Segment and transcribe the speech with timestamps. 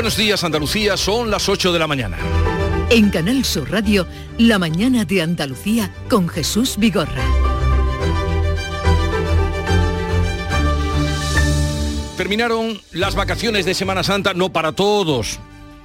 [0.00, 2.16] Buenos días Andalucía, son las 8 de la mañana.
[2.88, 4.06] En Canal Sur Radio,
[4.38, 7.22] La mañana de Andalucía con Jesús Vigorra.
[12.16, 15.38] Terminaron las vacaciones de Semana Santa, no para todos,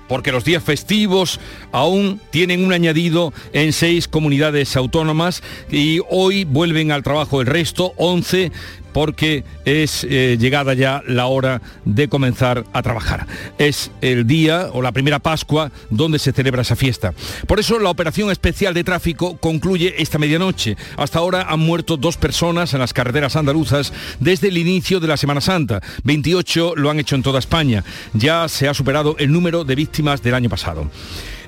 [0.07, 1.41] porque los días festivos
[1.73, 7.91] aún tienen un añadido en seis comunidades autónomas y hoy vuelven al trabajo el resto,
[7.97, 8.53] 11,
[8.95, 13.27] porque es eh, llegada ya la hora de comenzar a trabajar.
[13.57, 17.13] Es el día o la primera Pascua donde se celebra esa fiesta.
[17.45, 20.77] Por eso la operación especial de tráfico concluye esta medianoche.
[20.95, 23.91] Hasta ahora han muerto dos personas en las carreteras andaluzas
[24.21, 25.81] desde el inicio de la Semana Santa.
[26.05, 27.83] 28 lo han hecho en toda España.
[28.13, 30.89] Ya se ha superado el número de víctimas del año pasado.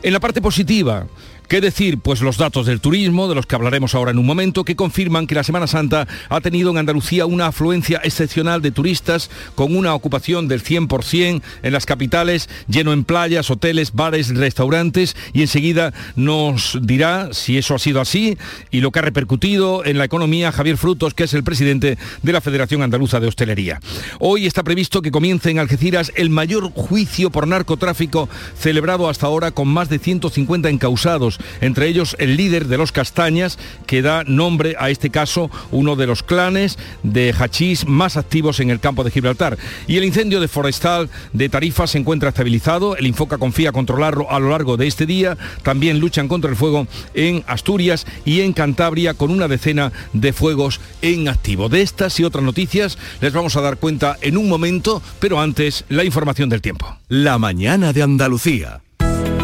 [0.04, 1.08] En la parte positiva,
[1.48, 2.00] ¿Qué decir?
[2.00, 5.28] Pues los datos del turismo, de los que hablaremos ahora en un momento, que confirman
[5.28, 9.94] que la Semana Santa ha tenido en Andalucía una afluencia excepcional de turistas con una
[9.94, 16.78] ocupación del 100% en las capitales, lleno en playas, hoteles, bares, restaurantes y enseguida nos
[16.82, 18.38] dirá si eso ha sido así
[18.70, 22.34] y lo que ha repercutido en la economía Javier Frutos, que es el presidente de
[22.34, 23.80] la Federación Andaluza de Hostelería.
[24.20, 28.28] Hoy está previsto que comience en Algeciras el mayor juicio por narcotráfico
[28.60, 33.58] celebrado hasta ahora con más de 150 encausados entre ellos el líder de los Castañas,
[33.86, 38.70] que da nombre a este caso, uno de los clanes de hachís más activos en
[38.70, 39.58] el campo de Gibraltar.
[39.88, 44.40] Y el incendio de forestal de Tarifa se encuentra estabilizado, el Infoca confía controlarlo a
[44.40, 49.14] lo largo de este día, también luchan contra el fuego en Asturias y en Cantabria
[49.14, 51.70] con una decena de fuegos en activo.
[51.70, 55.86] De estas y otras noticias les vamos a dar cuenta en un momento, pero antes
[55.90, 56.98] la información del tiempo.
[57.08, 58.82] La mañana de Andalucía.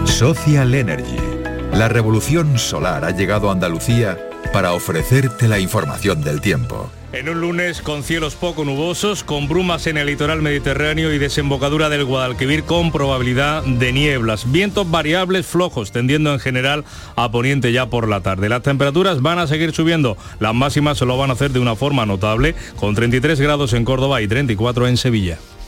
[0.05, 1.32] Social Energy.
[1.73, 4.19] La revolución solar ha llegado a Andalucía
[4.53, 6.91] para ofrecerte la información del tiempo.
[7.13, 11.89] En un lunes con cielos poco nubosos, con brumas en el litoral mediterráneo y desembocadura
[11.89, 14.51] del Guadalquivir con probabilidad de nieblas.
[14.51, 18.49] Vientos variables flojos, tendiendo en general a poniente ya por la tarde.
[18.49, 20.15] Las temperaturas van a seguir subiendo.
[20.39, 23.83] Las máximas se lo van a hacer de una forma notable, con 33 grados en
[23.83, 25.39] Córdoba y 34 en Sevilla.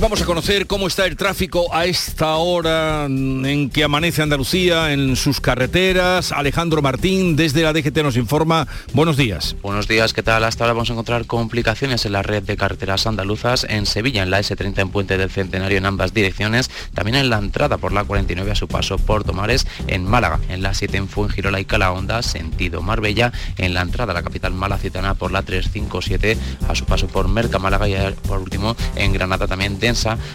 [0.00, 5.14] Vamos a conocer cómo está el tráfico a esta hora en que amanece Andalucía en
[5.14, 6.32] sus carreteras.
[6.32, 8.66] Alejandro Martín desde la DGT nos informa.
[8.94, 9.56] Buenos días.
[9.60, 10.44] Buenos días, ¿qué tal?
[10.44, 14.30] Hasta ahora vamos a encontrar complicaciones en la red de carreteras andaluzas en Sevilla, en
[14.30, 18.04] la S30 en Puente del Centenario en ambas direcciones, también en la entrada por la
[18.04, 22.22] 49 a su paso por Tomares, en Málaga, en la 7 en Fuengirola y Calahonda,
[22.22, 26.38] sentido Marbella, en la entrada a la capital malacitana por la 357
[26.68, 27.94] a su paso por Merca, Málaga y
[28.26, 29.78] por último en Granada también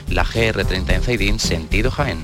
[0.10, 2.24] la GR30 en Zaidín, sentido Jaén.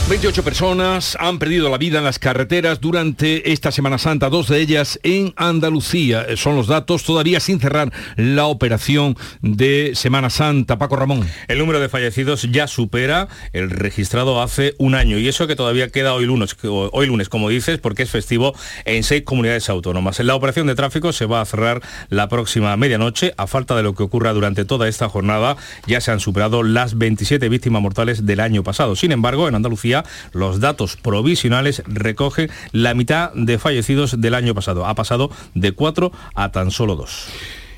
[0.11, 4.59] 28 personas han perdido la vida en las carreteras durante esta Semana Santa, dos de
[4.59, 6.25] ellas en Andalucía.
[6.27, 10.77] Eh, son los datos todavía sin cerrar la operación de Semana Santa.
[10.77, 11.25] Paco Ramón.
[11.47, 15.87] El número de fallecidos ya supera el registrado hace un año y eso que todavía
[15.87, 18.53] queda hoy lunes, hoy lunes como dices, porque es festivo
[18.83, 20.19] en seis comunidades autónomas.
[20.19, 23.33] La operación de tráfico se va a cerrar la próxima medianoche.
[23.37, 25.55] A falta de lo que ocurra durante toda esta jornada,
[25.87, 28.97] ya se han superado las 27 víctimas mortales del año pasado.
[28.97, 30.00] Sin embargo, en Andalucía
[30.33, 34.85] los datos provisionales recogen la mitad de fallecidos del año pasado.
[34.85, 37.27] Ha pasado de cuatro a tan solo dos.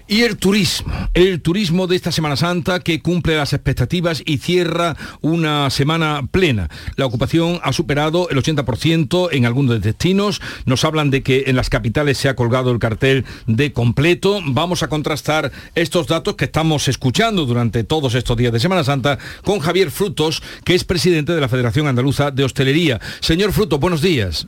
[0.05, 4.97] Y el turismo, el turismo de esta Semana Santa que cumple las expectativas y cierra
[5.21, 6.69] una semana plena.
[6.97, 10.41] La ocupación ha superado el 80% en algunos destinos.
[10.65, 14.41] Nos hablan de que en las capitales se ha colgado el cartel de completo.
[14.45, 19.17] Vamos a contrastar estos datos que estamos escuchando durante todos estos días de Semana Santa
[19.43, 22.99] con Javier Frutos, que es presidente de la Federación Andaluza de Hostelería.
[23.21, 24.47] Señor Frutos, buenos días.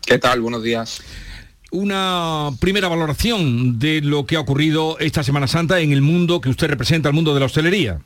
[0.00, 0.40] ¿Qué tal?
[0.40, 1.02] Buenos días.
[1.70, 6.48] Una primera valoración de lo que ha ocurrido esta Semana Santa en el mundo que
[6.48, 8.00] usted representa, el mundo de la hostelería.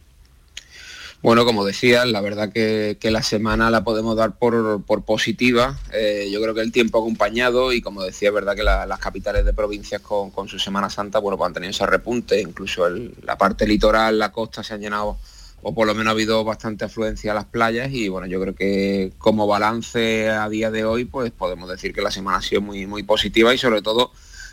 [1.23, 5.79] Bueno, como decía, la verdad que, la semana la podemos dar por, positiva.
[5.93, 9.45] Eh, yo creo que el tiempo acompañado y como decía, es verdad que las capitales
[9.45, 13.69] de provincias con, su Semana Santa, bueno, pues han tenido ese repunte, incluso la parte
[13.69, 15.17] litoral, la costa se han llenado
[15.63, 18.55] o por lo menos ha habido bastante afluencia a las playas y bueno, yo creo
[18.55, 22.61] que como balance a día de hoy, pues podemos decir que la semana ha sido
[22.61, 24.13] muy, muy positiva y sobre todo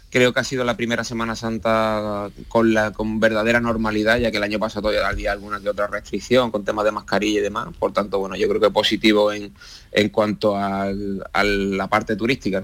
[0.10, 4.38] creo que ha sido la primera Semana Santa con, la, con verdadera normalidad, ya que
[4.38, 7.68] el año pasado todavía había alguna que otra restricción con temas de mascarilla y demás.
[7.78, 9.54] Por tanto, bueno, yo creo que positivo en,
[9.92, 12.64] en cuanto a la parte turística.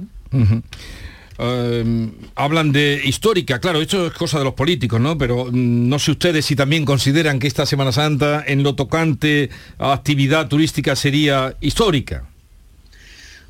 [1.37, 5.17] Em, hablan de histórica, claro, esto es cosa de los políticos, ¿no?
[5.17, 9.49] Pero mm, no sé ustedes si también consideran que esta Semana Santa en lo tocante
[9.77, 12.23] a actividad turística sería histórica.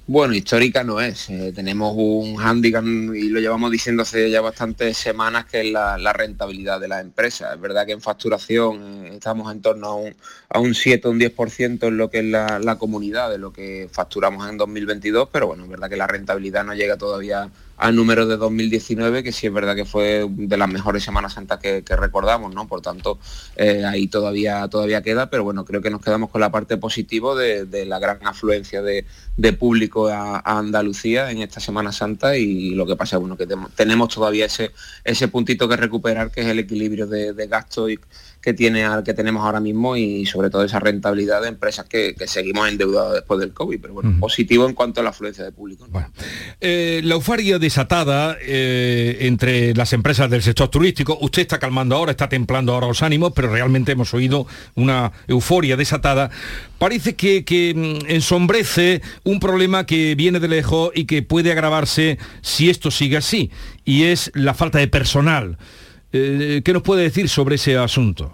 [0.08, 1.30] Bueno, histórica no es.
[1.32, 6.14] Eh, tenemos un hándicap y lo llevamos diciendo hace ya bastantes semanas que es la,
[6.14, 7.54] rentabilidad de la empresa.
[7.54, 10.16] Es verdad que en facturación eh, estamos en torno a un,
[10.50, 13.52] a un 7 o un 10% en lo que es la, la, comunidad de lo
[13.52, 17.96] que facturamos en 2022, pero bueno, es verdad que la rentabilidad no llega todavía al
[17.96, 21.84] número de 2019, que sí es verdad que fue de las mejores Semanas Santas que,
[21.96, 22.68] recordamos, ¿no?
[22.68, 23.20] Por tanto,
[23.56, 27.36] eh, ahí todavía, todavía queda, pero bueno, creo que nos quedamos con la parte positiva
[27.36, 29.06] de, la gran afluencia de,
[29.54, 34.46] público a, Andalucía en esta Semana Santa y lo que pasa, bueno, que tenemos todavía
[34.46, 34.72] ese,
[35.04, 38.00] ese puntito que recuperar, que es el equilibrio de, gasto y,
[38.46, 42.70] que, tiene, que tenemos ahora mismo y sobre todo esa rentabilidad de empresas que, seguimos
[42.70, 45.88] endeudados después del COVID, pero bueno, positivo en cuanto a la afluencia de público.
[46.62, 51.18] Eh, la eufaria desatada eh, entre las empresas del sector turístico.
[51.22, 54.46] Usted está calmando ahora, está templando ahora los ánimos, pero realmente hemos oído
[54.76, 56.30] una euforia desatada.
[56.78, 62.70] Parece que, mm, ensombrece un problema que viene de lejos y que puede agravarse si
[62.70, 63.50] esto sigue así,
[63.86, 65.58] y es la falta de personal.
[66.18, 68.34] Eh, ¿Qué nos puede decir sobre ese asunto?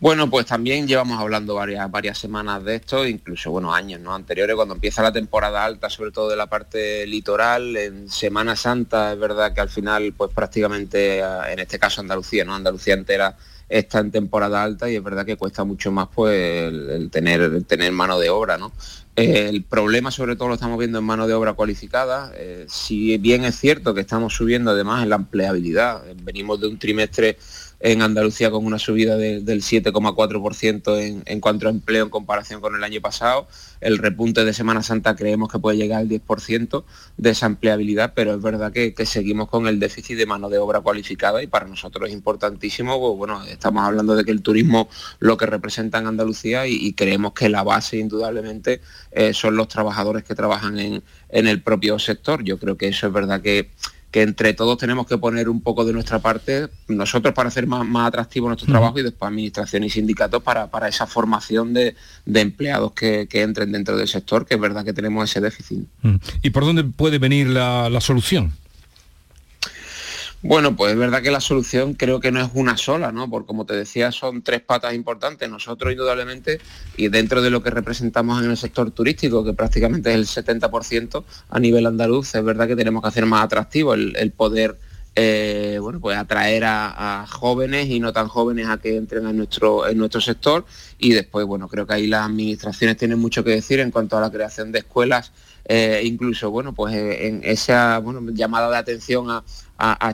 [0.00, 4.14] Bueno, pues también llevamos hablando varias, semanas de esto, incluso bueno, años ¿no?
[4.14, 9.12] anteriores, cuando empieza la temporada alta, sobre todo de la parte litoral, en Semana Santa
[9.12, 12.54] es verdad que al final, pues prácticamente, en este caso Andalucía, ¿no?
[12.54, 13.36] Andalucía entera
[13.78, 17.90] está en temporada alta y es verdad que cuesta mucho más pues el, tener, tener
[17.92, 18.72] mano de obra, ¿no?
[19.16, 22.32] Eh, el problema sobre todo lo estamos viendo en mano de obra cualificada.
[22.34, 26.78] Eh, si bien es cierto que estamos subiendo además en la empleabilidad, venimos de un
[26.78, 27.38] trimestre
[27.84, 32.84] en Andalucía con una subida del 7,4% en, cuanto a empleo en comparación con el
[32.84, 33.48] año pasado.
[33.80, 36.84] El repunte de Semana Santa creemos que puede llegar al 10%
[37.16, 40.80] de esa empleabilidad, pero es verdad que, seguimos con el déficit de mano de obra
[40.80, 43.00] cualificada y para nosotros es importantísimo.
[43.00, 44.88] Pues, bueno, estamos hablando de que el turismo
[45.18, 48.80] lo que representa en Andalucía y, creemos que la base indudablemente
[49.10, 52.44] eh, son los trabajadores que trabajan en, en el propio sector.
[52.44, 53.70] Yo creo que eso es verdad que
[54.12, 58.06] que entre todos tenemos que poner un poco de nuestra parte, nosotros para hacer más,
[58.06, 63.72] atractivo nuestro trabajo y después administración y sindicatos para, esa formación de, empleados que, entren
[63.72, 65.88] dentro del sector, que es verdad que tenemos ese déficit.
[66.42, 68.52] ¿Y por dónde puede venir la solución?
[70.44, 73.30] Bueno, pues es verdad que la solución creo que no es una sola, ¿no?
[73.30, 75.48] Porque como te decía, son tres patas importantes.
[75.48, 76.60] Nosotros indudablemente,
[76.96, 81.22] y dentro de lo que representamos en el sector turístico, que prácticamente es el 70%
[81.48, 84.80] a nivel andaluz, es verdad que tenemos que hacer más atractivo el, poder
[85.14, 89.86] eh, bueno, pues atraer a, jóvenes y no tan jóvenes a que entren en nuestro,
[89.86, 90.66] en nuestro sector.
[90.98, 94.20] Y después, bueno, creo que ahí las administraciones tienen mucho que decir en cuanto a
[94.20, 95.30] la creación de escuelas
[95.64, 99.44] eh, incluso bueno pues eh, en esa bueno, llamada de atención a,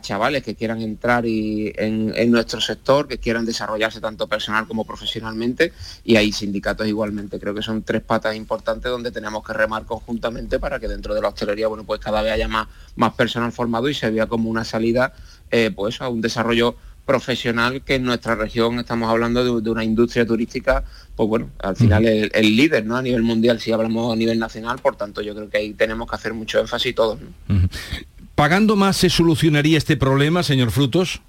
[0.00, 5.72] chavales que quieran entrar y en, nuestro sector, que quieran desarrollarse tanto personal como profesionalmente
[6.04, 7.38] y hay sindicatos igualmente.
[7.38, 11.20] Creo que son tres patas importantes donde tenemos que remar conjuntamente para que dentro de
[11.20, 14.48] la hostelería bueno pues cada vez haya más, más personal formado y se vea como
[14.48, 15.12] una salida
[15.50, 16.76] eh, pues a un desarrollo
[17.08, 20.84] profesional que en nuestra región estamos hablando de, una industria turística,
[21.16, 22.98] pues bueno, al final el, líder ¿no?
[22.98, 26.06] a nivel mundial si hablamos a nivel nacional, por tanto yo creo que ahí tenemos
[26.06, 27.18] que hacer mucho énfasis todos.
[28.38, 31.20] ¿Pagando más se solucionaría este problema, señor Frutos?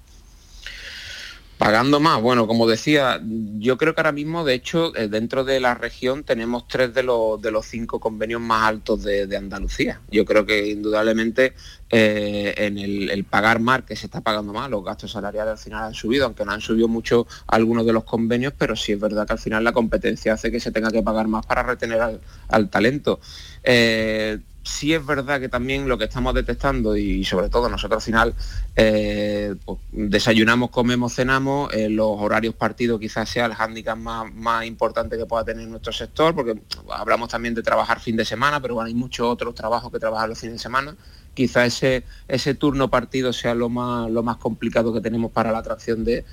[1.58, 3.20] Pagando más, bueno, como decía,
[3.58, 7.02] yo creo que ahora mismo, de hecho, eh, dentro de la región tenemos tres de
[7.02, 10.00] los, de los cinco convenios más altos de, Andalucía.
[10.12, 11.54] Yo creo que indudablemente
[11.90, 15.82] eh, en el, pagar más, que se está pagando más, los gastos salariales al final
[15.82, 19.26] han subido, aunque no han subido mucho algunos de los convenios, pero sí es verdad
[19.26, 22.70] que al final la competencia hace que se tenga que pagar más para retener al,
[22.70, 23.18] talento.
[23.64, 24.38] Eh,
[24.70, 28.34] sí es verdad que también lo que estamos detectando y sobre todo nosotros al final
[28.76, 34.64] eh, pues, desayunamos, comemos, cenamos, eh, los horarios partidos quizás sea el hándicap más, más
[34.64, 36.60] importante que pueda tener nuestro sector, porque
[36.90, 40.30] hablamos también de trabajar fin de semana, pero bueno, hay muchos otros trabajos que trabajan
[40.30, 40.96] los fines de semana.
[41.34, 45.58] Quizá ese, ese turno partido sea lo más, lo más complicado que tenemos para la
[45.58, 46.24] atracción de,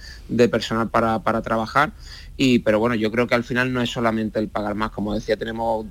[0.50, 1.92] personal para, para trabajar.
[2.36, 5.14] Y, pero bueno, yo creo que al final no es solamente el pagar más, como
[5.14, 5.86] decía, tenemos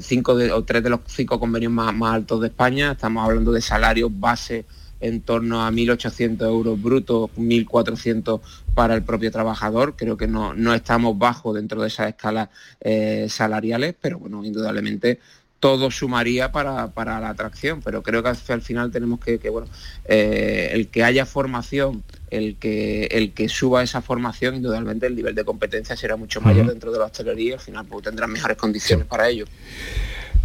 [0.00, 2.92] cinco de, o tres de los cinco convenios más, altos de España.
[2.92, 4.64] Estamos hablando de salarios base
[5.00, 8.40] en torno a 1.800 euros brutos, 1.400
[8.74, 9.96] para el propio trabajador.
[9.96, 12.48] Creo que no, no estamos bajo dentro de esas escalas
[12.80, 15.20] eh, salariales, pero bueno, indudablemente
[15.64, 19.66] todo sumaría para, la atracción, pero creo que al final tenemos que, bueno,
[20.04, 25.34] eh, el que haya formación, el que, el que suba esa formación, indudablemente el nivel
[25.34, 28.58] de competencia será mucho mayor dentro de la hostelería y al final pues, tendrán mejores
[28.58, 29.46] condiciones para ello.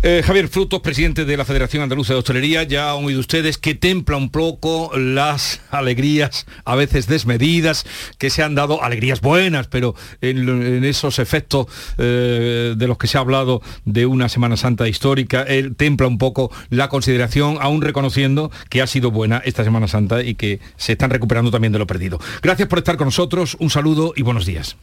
[0.02, 3.76] Eh, Javier Frutos, presidente de la Federación Andaluza de Hostelería, ya han oído ustedes que
[3.76, 7.86] templa un poco las alegrías, a veces desmedidas,
[8.18, 13.18] que se han dado, alegrías buenas, pero en, esos efectos eh, de los que se
[13.18, 18.52] ha hablado de una Semana Santa histórica, él templa un poco la consideración, aún reconociendo
[18.70, 21.88] que ha sido buena esta Semana Santa y que se están recuperando también de lo
[21.88, 22.22] perdido.
[22.42, 24.78] Gracias por estar con nosotros, un saludo y buenos días.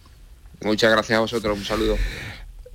[0.62, 1.96] Muchas gracias a vosotros, un saludo.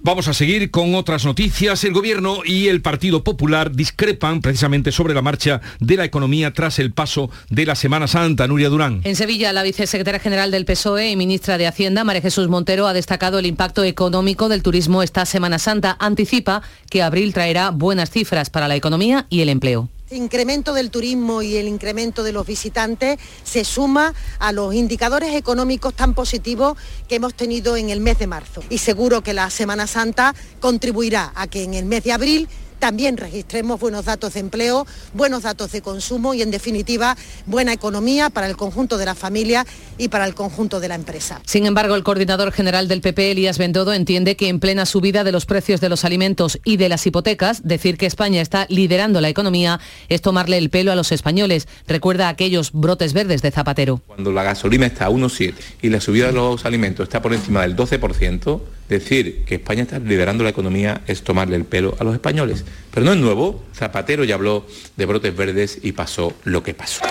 [0.04, 1.84] Vamos a seguir con otras noticias.
[1.84, 6.80] El Gobierno y el Partido Popular discrepan precisamente sobre la marcha de la economía tras
[6.80, 8.48] el paso de la Semana Santa.
[8.48, 9.02] Nuria Durán.
[9.04, 12.94] En Sevilla, la vicesecretaria general del PSOE y ministra de Hacienda, María Jesús Montero, ha
[12.94, 15.98] destacado el impacto económico del turismo esta Semana Santa.
[16.00, 21.42] Anticipa que abril traerá buenas cifras para la economía y el empleo incremento del turismo
[21.42, 26.78] y el incremento de los visitantes se suma a los indicadores económicos tan positivos
[27.08, 28.62] que hemos tenido en el mes de marzo.
[28.70, 32.50] Y seguro que la Semana Santa contribuirá a que en el mes de abril
[32.82, 38.32] también registremos buenos datos de empleo, buenos datos de consumo y, en definitiva, buena economía
[38.32, 39.68] para el conjunto de la familia
[40.00, 41.42] y para el conjunto de la empresa.
[41.46, 45.32] Sin embargo, el coordinador general del PP, Elías Bendodo, entiende que en plena subida de
[45.32, 49.30] los precios de los alimentos y de las hipotecas, decir que España está liderando la
[49.30, 51.68] economía es tomarle el pelo a los españoles.
[51.88, 54.02] Recuerda aquellos brotes verdes de Zapatero.
[54.08, 57.62] Cuando la gasolina está a 1,7 y la subida de los alimentos está por encima
[57.62, 58.60] del 12%,
[58.92, 62.66] decir que España está liderando la economía es tomarle el pelo a los españoles.
[62.94, 63.64] Pero no es nuevo.
[63.74, 64.66] Zapatero ya habló
[64.98, 67.02] de brotes verdes y pasó lo que pasó.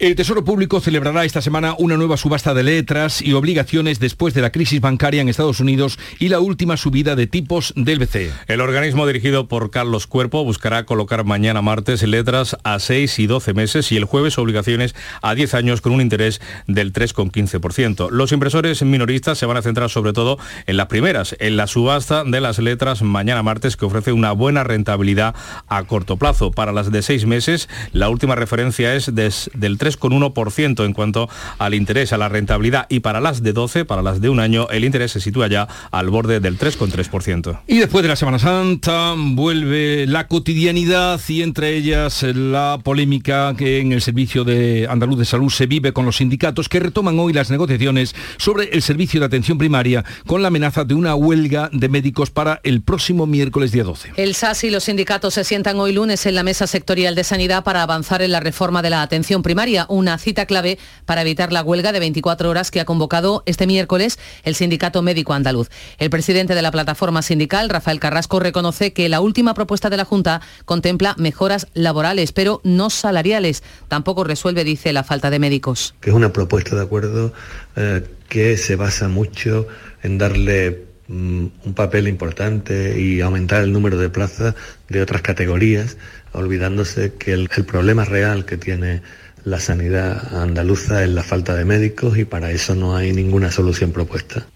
[0.00, 4.42] El Tesoro Público celebrará esta semana una nueva subasta de letras y obligaciones después de
[4.42, 8.32] la crisis bancaria en Estados Unidos y la última subida de tipos del BCE.
[8.48, 13.54] El organismo dirigido por Carlos Cuerpo buscará colocar mañana martes letras a 6 y 12
[13.54, 18.10] meses y el jueves obligaciones a 10 años con un interés del 3,15%.
[18.10, 22.24] Los impresores minoristas se van a centrar sobre todo en las primeras, en la subasta
[22.24, 25.36] de las letras mañana martes que ofrece una buena rentabilidad
[25.68, 26.50] a corto plazo.
[26.50, 32.12] Para las de 6 meses, la última referencia es del 3,1% en cuanto al interés,
[32.12, 35.12] a la rentabilidad y para las de 12, para las de un año, el interés
[35.12, 37.60] se sitúa ya al borde del 3,3%.
[37.66, 43.80] Y después de la Semana Santa vuelve la cotidianidad y entre ellas la polémica que
[43.80, 47.32] en el Servicio de Andaluz de Salud se vive con los sindicatos que retoman hoy
[47.32, 51.88] las negociaciones sobre el servicio de atención primaria con la amenaza de una huelga de
[51.88, 54.12] médicos para el próximo miércoles día 12.
[54.16, 57.64] El SAS y los sindicatos se sientan hoy lunes en la mesa sectorial de sanidad
[57.64, 61.62] para avanzar en la reforma de la atención primaria una cita clave para evitar la
[61.62, 65.68] huelga de 24 horas que ha convocado este miércoles el Sindicato Médico Andaluz.
[65.98, 70.04] El presidente de la plataforma sindical, Rafael Carrasco, reconoce que la última propuesta de la
[70.04, 73.62] Junta contempla mejoras laborales, pero no salariales.
[73.88, 75.94] Tampoco resuelve, dice, la falta de médicos.
[76.02, 77.32] Es una propuesta de acuerdo
[77.76, 79.66] eh, que se basa mucho
[80.02, 84.54] en darle mm, un papel importante y aumentar el número de plazas
[84.88, 85.96] de otras categorías,
[86.32, 89.02] olvidándose que el problema real que tiene
[89.44, 93.92] la sanidad andaluza es la falta de médicos y para eso no hay ninguna solución
[93.92, 94.46] propuesta.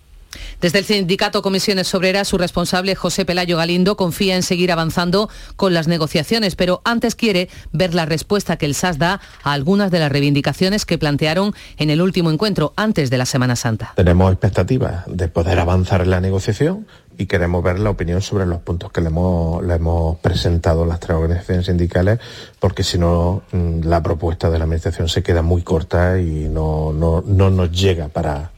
[0.61, 5.75] Desde el sindicato Comisiones Obreras, su responsable José Pelayo Galindo confía en seguir avanzando con
[5.75, 10.00] las negociaciones, pero antes quiere ver la respuesta que el SAS da a algunas de
[10.00, 13.92] las reivindicaciones que plantearon en el último encuentro antes de la Semana Santa.
[13.97, 16.87] Tenemos expectativas de poder avanzar en la negociación
[17.18, 21.66] y queremos ver la opinión sobre los puntos que le hemos, presentado las tres organizaciones
[21.66, 22.20] sindicales,
[22.61, 26.92] porque si no, mm, la propuesta de la Administración se queda muy corta y no,
[26.92, 28.52] no, no nos llega para,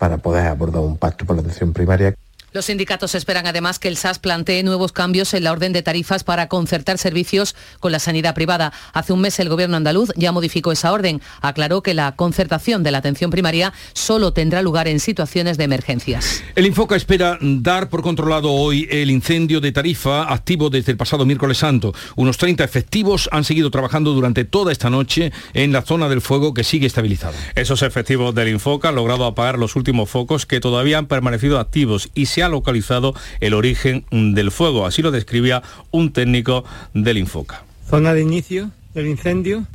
[0.00, 2.14] para poder abordar un pacto por la atención primaria.
[2.52, 6.24] Los sindicatos esperan además que el SAS plantee nuevos cambios en la orden de tarifas
[6.24, 8.72] para concertar servicios con la sanidad privada.
[8.92, 11.22] Hace un mes el gobierno andaluz ya modificó esa orden.
[11.42, 16.42] Aclaró que la concertación de la atención primaria solo tendrá lugar en situaciones de emergencias.
[16.56, 21.24] El Infoca espera dar por controlado hoy el incendio de Tarifa activo desde el pasado
[21.24, 21.94] miércoles santo.
[22.16, 26.52] Unos 30 efectivos han seguido trabajando durante toda esta noche en la zona del fuego
[26.52, 27.34] que sigue estabilizada.
[27.54, 32.10] Esos efectivos del Infoca han logrado apagar los últimos focos que todavía han permanecido activos
[32.12, 34.86] y se ha localizado el origen del fuego.
[34.86, 37.64] Así lo describía un técnico del Infoca.
[37.88, 39.66] Zona de inicio del incendio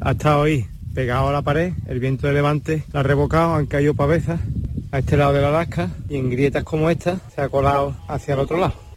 [0.00, 3.94] hasta hoy pegado a la pared, el viento de levante la ha revocado, han caído
[3.94, 4.40] pavesas
[4.92, 8.34] a este lado de la lasca y en grietas como esta se ha colado hacia
[8.34, 8.89] el otro lado.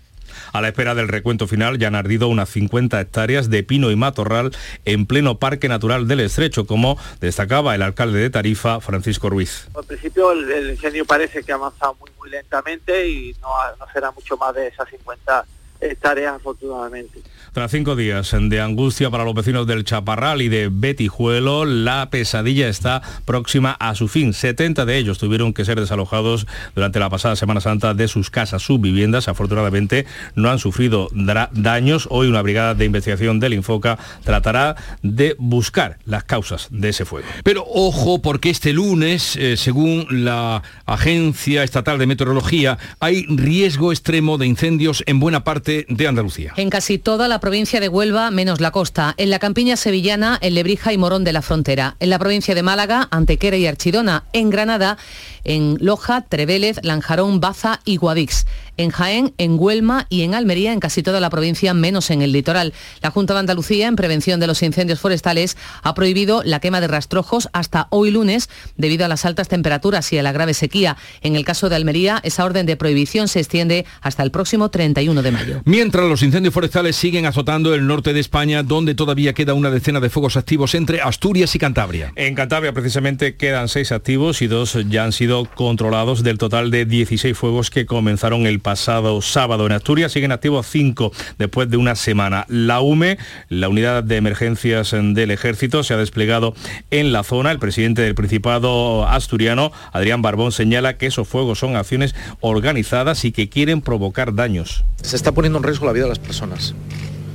[0.51, 3.95] A la espera del recuento final ya han ardido unas 50 hectáreas de pino y
[3.95, 4.51] matorral
[4.85, 9.67] en pleno Parque Natural del Estrecho, como destacaba el alcalde de Tarifa, Francisco Ruiz.
[9.75, 13.49] Al principio el, el incendio parece que ha avanzado muy, lentamente y no,
[13.79, 15.45] no será mucho más de esas 50
[15.81, 17.21] hectáreas afortunadamente.
[17.53, 22.67] Tras cinco días de angustia para los vecinos del Chaparral y de Betijuelo, la pesadilla
[22.67, 24.33] está próxima a su fin.
[24.33, 28.63] 70 de ellos tuvieron que ser desalojados durante la pasada Semana Santa de sus casas,
[28.63, 29.27] sus viviendas.
[29.27, 31.09] Afortunadamente no han sufrido
[31.51, 32.07] daños.
[32.09, 37.27] Hoy una brigada de investigación del Infoca tratará de buscar las causas de ese fuego.
[37.43, 44.39] Pero ojo, porque este lunes, eh, según la Agencia Estatal de Meteorología, hay riesgo extremo
[44.39, 46.53] de incendios en buena parte de Andalucía.
[46.57, 49.15] En casi toda la provincia de Huelva, menos la costa.
[49.17, 51.97] En la campiña sevillana, en Lebrija y Morón de la Frontera.
[51.99, 54.23] En la provincia de Málaga, Antequera y Archidona.
[54.31, 54.97] En Granada,
[55.43, 58.45] en Loja, Trevélez, Lanjarón, Baza y Guadix.
[58.77, 62.31] En Jaén, en Huelma y en Almería, en casi toda la provincia, menos en el
[62.31, 62.73] litoral.
[63.01, 66.87] La Junta de Andalucía, en prevención de los incendios forestales, ha prohibido la quema de
[66.87, 70.97] rastrojos hasta hoy lunes debido a las altas temperaturas y a la grave sequía.
[71.21, 75.21] En el caso de Almería, esa orden de prohibición se extiende hasta el próximo 31
[75.21, 75.61] de mayo.
[75.65, 79.99] Mientras los incendios forestales siguen azotando el norte de España, donde todavía queda una decena
[79.99, 82.11] de fuegos activos entre Asturias y Cantabria.
[82.15, 86.85] En Cantabria precisamente quedan seis activos y dos ya han sido controlados del total de
[86.85, 89.67] 16 fuegos que comenzaron el pasado sábado.
[89.67, 92.45] En Asturias siguen activos cinco después de una semana.
[92.49, 96.55] La UME, la unidad de emergencias del ejército, se ha desplegado
[96.89, 97.51] en la zona.
[97.51, 103.31] El presidente del Principado asturiano, Adrián Barbón, señala que esos fuegos son acciones organizadas y
[103.31, 104.83] que quieren provocar daños.
[105.03, 106.73] Se está poniendo en riesgo la vida de las personas.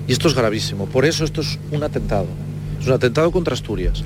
[0.08, 0.86] Y esto es gravísimo.
[0.86, 2.26] Por eso esto es un atentado.
[2.80, 4.04] Es un atentado contra Asturias.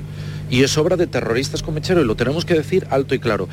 [0.49, 3.47] Y es obra de terroristas con mechero y lo tenemos que decir alto y claro.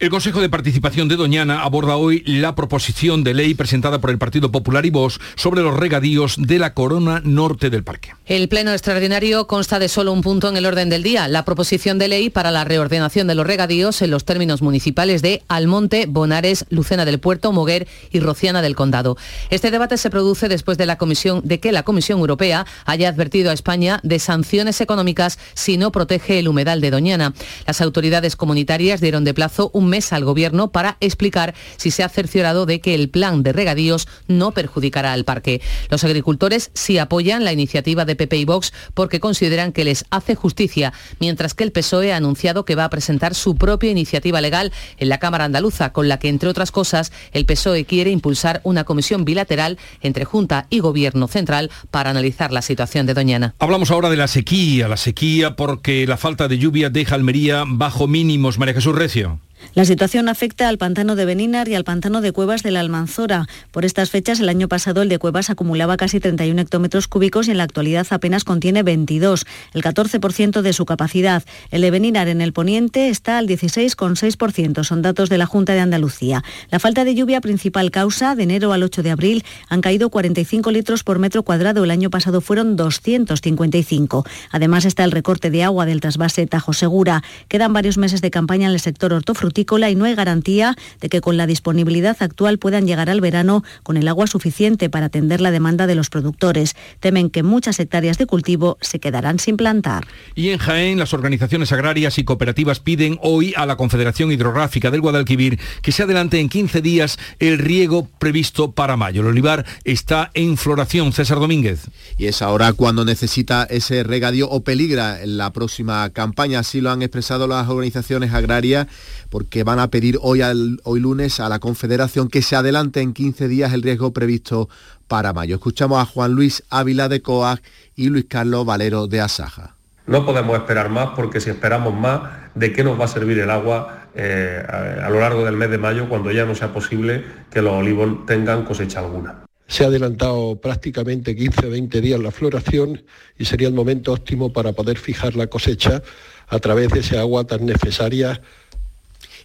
[0.00, 4.18] El Consejo de Participación de Doñana aborda hoy la proposición de ley presentada por el
[4.18, 8.10] Partido Popular y Vox sobre los regadíos de la corona norte del parque.
[8.26, 12.00] El pleno extraordinario consta de solo un punto en el orden del día, la proposición
[12.00, 16.66] de ley para la reordenación de los regadíos en los términos municipales de Almonte, Bonares,
[16.70, 19.16] Lucena del Puerto, Moguer y Rociana del Condado.
[19.50, 23.50] Este debate se produce después de, la comisión, de que la Comisión Europea haya advertido
[23.50, 27.32] a España de sanciones económicas si no protege el humedal de Doñana.
[27.64, 32.08] Las autoridades comunitarias dieron de plazo un mes al Gobierno para explicar si se ha
[32.08, 35.60] cerciorado de que el plan de regadíos no perjudicará al parque.
[35.90, 40.34] Los agricultores sí apoyan la iniciativa de PP y Vox porque consideran que les hace
[40.34, 44.72] justicia, mientras que el PSOE ha anunciado que va a presentar su propia iniciativa legal
[44.98, 48.84] en la Cámara Andaluza, con la que, entre otras cosas, el PSOE quiere impulsar una
[48.84, 53.54] comisión bilateral entre Junta y Gobierno Central para analizar la situación de Doñana.
[53.58, 58.06] Hablamos ahora de la sequía, la sequía porque la falta de lluvia deja Almería bajo
[58.06, 58.58] mínimos.
[58.58, 59.40] María Jesús Recio.
[59.72, 63.48] La situación afecta al pantano de Benínar y al pantano de Cuevas de la Almanzora.
[63.72, 67.52] Por estas fechas, el año pasado el de Cuevas acumulaba casi 31 hectómetros cúbicos y
[67.52, 71.42] en la actualidad apenas contiene 22, el 14% de su capacidad.
[71.70, 75.80] El de Benínar en el poniente está al 16,6%, son datos de la Junta de
[75.80, 76.44] Andalucía.
[76.70, 80.70] La falta de lluvia principal causa, de enero al 8 de abril, han caído 45
[80.70, 81.82] litros por metro cuadrado.
[81.84, 84.24] El año pasado fueron 255.
[84.52, 87.24] Además está el recorte de agua del trasvase Tajo Segura.
[87.48, 91.20] Quedan varios meses de campaña en el sector hortofrutícola y no hay garantía de que
[91.20, 95.50] con la disponibilidad actual puedan llegar al verano con el agua suficiente para atender la
[95.50, 96.74] demanda de los productores.
[97.00, 100.06] Temen que muchas hectáreas de cultivo se quedarán sin plantar.
[100.34, 105.00] Y en Jaén, las organizaciones agrarias y cooperativas piden hoy a la Confederación Hidrográfica del
[105.00, 109.22] Guadalquivir que se adelante en 15 días el riego previsto para mayo.
[109.22, 111.12] El olivar está en floración.
[111.12, 111.88] César Domínguez.
[112.18, 116.60] Y es ahora cuando necesita ese regadío o peligra en la próxima campaña.
[116.60, 118.86] Así lo han expresado las organizaciones agrarias
[119.30, 123.12] porque van a pedir hoy, al, hoy lunes a la Confederación que se adelante en
[123.12, 124.68] 15 días el riesgo previsto
[125.08, 125.56] para mayo.
[125.56, 127.60] Escuchamos a Juan Luis Ávila de COAG
[127.96, 129.76] y Luis Carlos Valero de Asaja.
[130.06, 132.22] No podemos esperar más porque si esperamos más,
[132.54, 135.70] ¿de qué nos va a servir el agua eh, a, a lo largo del mes
[135.70, 139.44] de mayo, cuando ya no sea posible que los olivos tengan cosecha alguna.
[139.66, 143.02] Se ha adelantado prácticamente 15 o 20 días la floración
[143.36, 146.02] y sería el momento óptimo para poder fijar la cosecha
[146.48, 148.40] a través de ese agua tan necesaria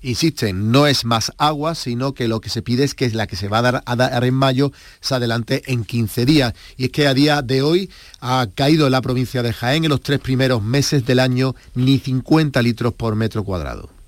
[0.02, 3.36] insisten, no es más agua, sino que lo que se pide es que la que
[3.36, 6.54] se va a dar, a dar en mayo se adelante en 15 días.
[6.78, 9.90] Y es que a día de hoy ha caído en la provincia de Jaén en
[9.90, 13.99] los tres primeros meses del año ni 50 litros por metro cuadrado.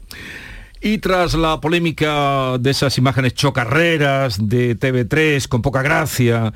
[0.84, 6.52] Y tras la polémica de esas imágenes chocarreras de TV3 con poca gracia,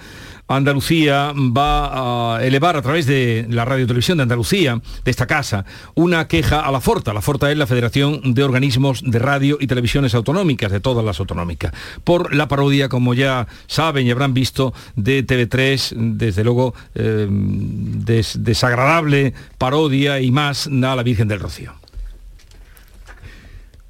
[0.47, 5.63] Andalucía va a elevar a través de la Radio Televisión de Andalucía, de esta casa,
[5.93, 7.13] una queja a la Forta.
[7.13, 11.19] La Forta es la Federación de Organismos de Radio y Televisiones Autonómicas, de todas las
[11.19, 11.71] autonómicas,
[12.03, 18.43] por la parodia, como ya saben y habrán visto, de TV3, desde luego eh, des
[18.43, 21.84] desagradable parodia y más a la Virgen del Rocío.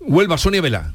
[0.08, 0.94] Huelva, Sonia Vela.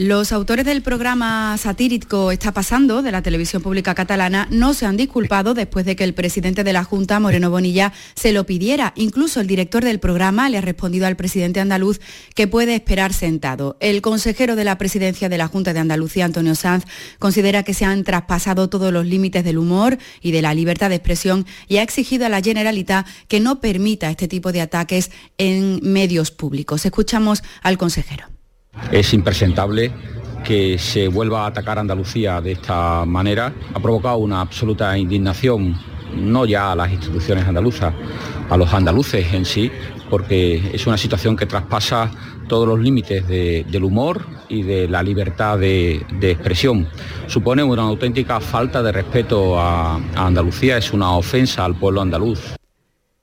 [0.00, 4.96] Los autores del programa satírico Está pasando de la televisión pública catalana no se han
[4.96, 8.92] disculpado después de que el presidente de la Junta, Moreno Bonilla, se lo pidiera.
[8.94, 12.00] Incluso el director del programa le ha respondido al presidente andaluz
[12.36, 13.76] que puede esperar sentado.
[13.80, 16.84] El consejero de la presidencia de la Junta de Andalucía, Antonio Sanz,
[17.18, 20.94] considera que se han traspasado todos los límites del humor y de la libertad de
[20.94, 25.80] expresión y ha exigido a la Generalitat que no permita este tipo de ataques en
[25.82, 26.86] medios públicos.
[26.86, 28.37] Escuchamos al consejero.
[28.90, 29.92] Es impresentable
[30.44, 33.52] que se vuelva a atacar Andalucía de esta manera.
[33.74, 35.76] Ha provocado una absoluta indignación,
[36.16, 37.92] no ya a las instituciones andaluzas,
[38.48, 39.70] a los andaluces en sí,
[40.08, 42.10] porque es una situación que traspasa
[42.48, 46.88] todos los límites de, del humor y de la libertad de, expresión.
[47.26, 52.56] Supone una auténtica falta de respeto a Andalucía, es una ofensa al pueblo andaluz.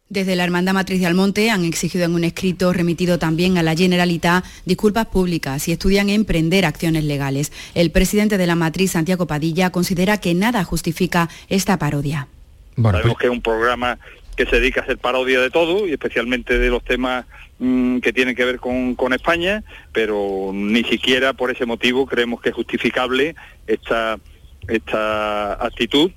[0.07, 3.75] Desde la Hermandad Matriz de Almonte han exigido en un escrito remitido también a la
[3.75, 7.51] Generalitat disculpas públicas y estudian emprender acciones legales.
[7.73, 12.27] El presidente de la Matriz, Santiago Padilla, considera que nada justifica esta parodia.
[12.75, 13.97] Bueno, Sabemos que es un programa
[14.35, 17.25] que se dedica a hacer parodia de todo y especialmente de los temas
[17.57, 22.41] mmm, que tienen que ver con, con España, pero ni siquiera por ese motivo creemos
[22.41, 24.19] que es justificable esta,
[24.67, 26.11] esta actitud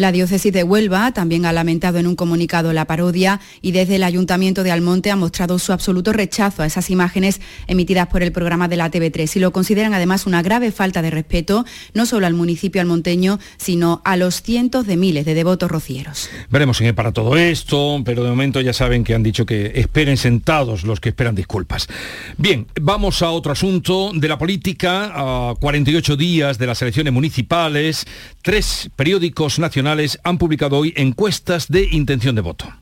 [0.00, 4.02] la diócesis de Huelva también ha lamentado en un comunicado la parodia y desde el
[4.02, 8.68] Ayuntamiento de Almonte ha mostrado su absoluto rechazo a esas imágenes emitidas por el programa
[8.68, 12.34] de la TV3 y lo consideran además una grave falta de respeto no solo al
[12.34, 16.28] municipio almonteño, sino a los cientos de miles de devotos rocieros.
[16.50, 19.72] Veremos en qué para todo esto, pero de momento ya saben que han dicho que
[19.74, 21.88] esperen sentados los que esperan disculpas.
[22.36, 25.10] Bien, vamos a otro asunto de la política.
[25.14, 28.06] A 48 días de las elecciones municipales,
[28.42, 29.89] tres periódicos nacionales
[30.24, 32.79] han publicado hoy encuestas de intención de voto.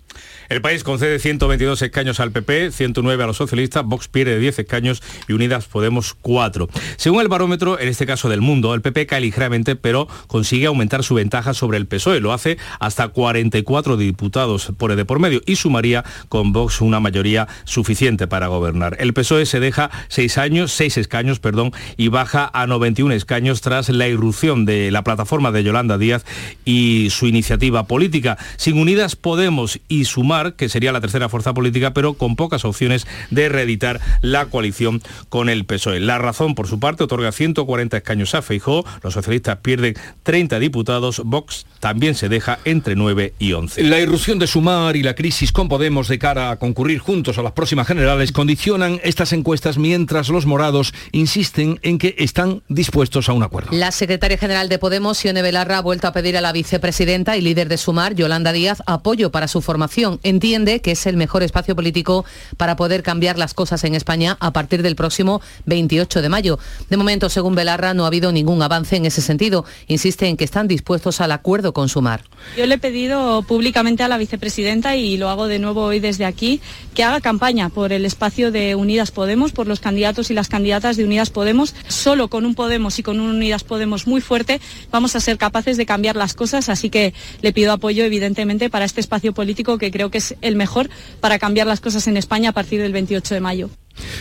[0.48, 5.02] El país concede 122 escaños al PP, 109 a los socialistas, Vox pierde 10 escaños
[5.28, 6.70] y Unidas Podemos 4.
[6.96, 11.04] Según el barómetro, en este caso del mundo, el PP cae ligeramente, pero consigue aumentar
[11.04, 12.20] su ventaja sobre el PSOE.
[12.20, 17.46] Lo hace hasta 44 diputados por de por medio y sumaría con Vox una mayoría
[17.64, 18.96] suficiente para gobernar.
[19.00, 23.90] El PSOE se deja 6 años, 6 escaños, perdón, y baja a 91 escaños tras
[23.90, 26.24] la irrupción de la plataforma de Yolanda Díaz
[26.64, 28.38] y su iniciativa política.
[28.56, 33.06] Sin Unidas Podemos y sumar que sería la tercera fuerza política, pero con pocas opciones
[33.30, 36.00] de reeditar la coalición con el PSOE.
[36.00, 41.22] La razón, por su parte, otorga 140 escaños a Feijó, los socialistas pierden 30 diputados,
[41.24, 43.82] Vox también se deja entre 9 y 11.
[43.84, 47.42] La irrupción de Sumar y la crisis con Podemos de cara a concurrir juntos a
[47.42, 53.32] las próximas generales condicionan estas encuestas mientras los morados insisten en que están dispuestos a
[53.32, 53.70] un acuerdo.
[53.72, 57.40] La secretaria general de Podemos, Sione Belarra, ha vuelto a pedir a la vicepresidenta y
[57.40, 61.74] líder de Sumar, Yolanda Díaz, apoyo para su formación entiende que es el mejor espacio
[61.74, 62.24] político
[62.56, 66.58] para poder cambiar las cosas en España a partir del próximo 28 de mayo.
[66.88, 69.64] De momento, según Belarra, no ha habido ningún avance en ese sentido.
[69.86, 72.22] Insiste en que están dispuestos al acuerdo con Sumar.
[72.56, 76.24] Yo le he pedido públicamente a la vicepresidenta, y lo hago de nuevo hoy desde
[76.24, 76.60] aquí,
[76.94, 80.96] que haga campaña por el espacio de Unidas Podemos, por los candidatos y las candidatas
[80.96, 81.74] de Unidas Podemos.
[81.88, 84.60] Solo con un Podemos y con un Unidas Podemos muy fuerte
[84.90, 88.84] vamos a ser capaces de cambiar las cosas, así que le pido apoyo, evidentemente, para
[88.84, 92.50] este espacio político que creo que es el mejor para cambiar las cosas en España
[92.50, 93.70] a partir del 28 de mayo.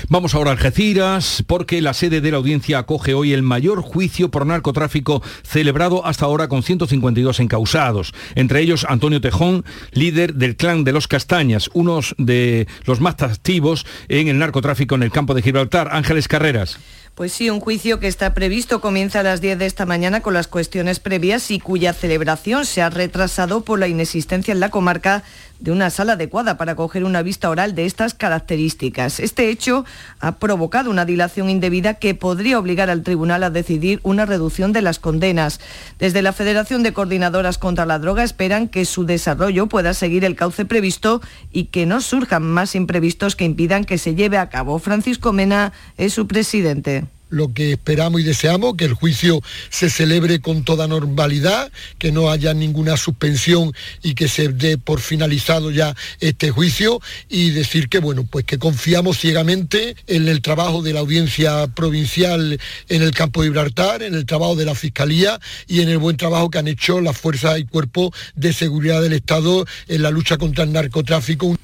[0.10, 4.32] Vamos ahora a Algeciras porque la sede de la audiencia acoge hoy el mayor juicio
[4.32, 8.14] por narcotráfico celebrado hasta ahora con 152 encausados.
[8.36, 13.86] Entre ellos Antonio Tejón, líder del clan de los Castañas, uno de los más activos
[14.08, 15.90] en el narcotráfico en el campo de Gibraltar.
[15.92, 16.80] Ángeles Carreras.
[17.18, 20.36] Pues sí, un juicio que está previsto comienza a las 10 de esta mañana con
[20.36, 25.24] las cuestiones previas y cuya celebración se ha retrasado por la inexistencia en la comarca
[25.60, 29.20] de una sala adecuada para coger una vista oral de estas características.
[29.20, 29.86] Este hecho
[30.20, 34.82] ha provocado una dilación indebida que podría obligar al tribunal a decidir una reducción de
[34.82, 35.60] las condenas.
[36.00, 40.36] Desde la Federación de Coordinadoras contra la Droga esperan que su desarrollo pueda seguir el
[40.36, 44.80] cauce previsto y que no surjan más imprevistos que impidan que se lleve a cabo.
[44.80, 50.40] Francisco Mena es su presidente lo que esperamos y deseamos, que el juicio se celebre
[50.40, 55.96] con toda normalidad, que no haya ninguna suspensión y que se dé por finalizado ya
[56.20, 61.02] este juicio y decir que bueno, pues que confiamos ciegamente en el trabajo de la
[61.02, 62.60] audiencia provincial
[62.90, 66.18] en el campo de Gibraltar, en el trabajo de la Fiscalía y en el buen
[66.18, 70.38] trabajo que han hecho las fuerzas y cuerpos de seguridad del Estado en la lucha
[70.38, 71.58] contra el narcotráfico.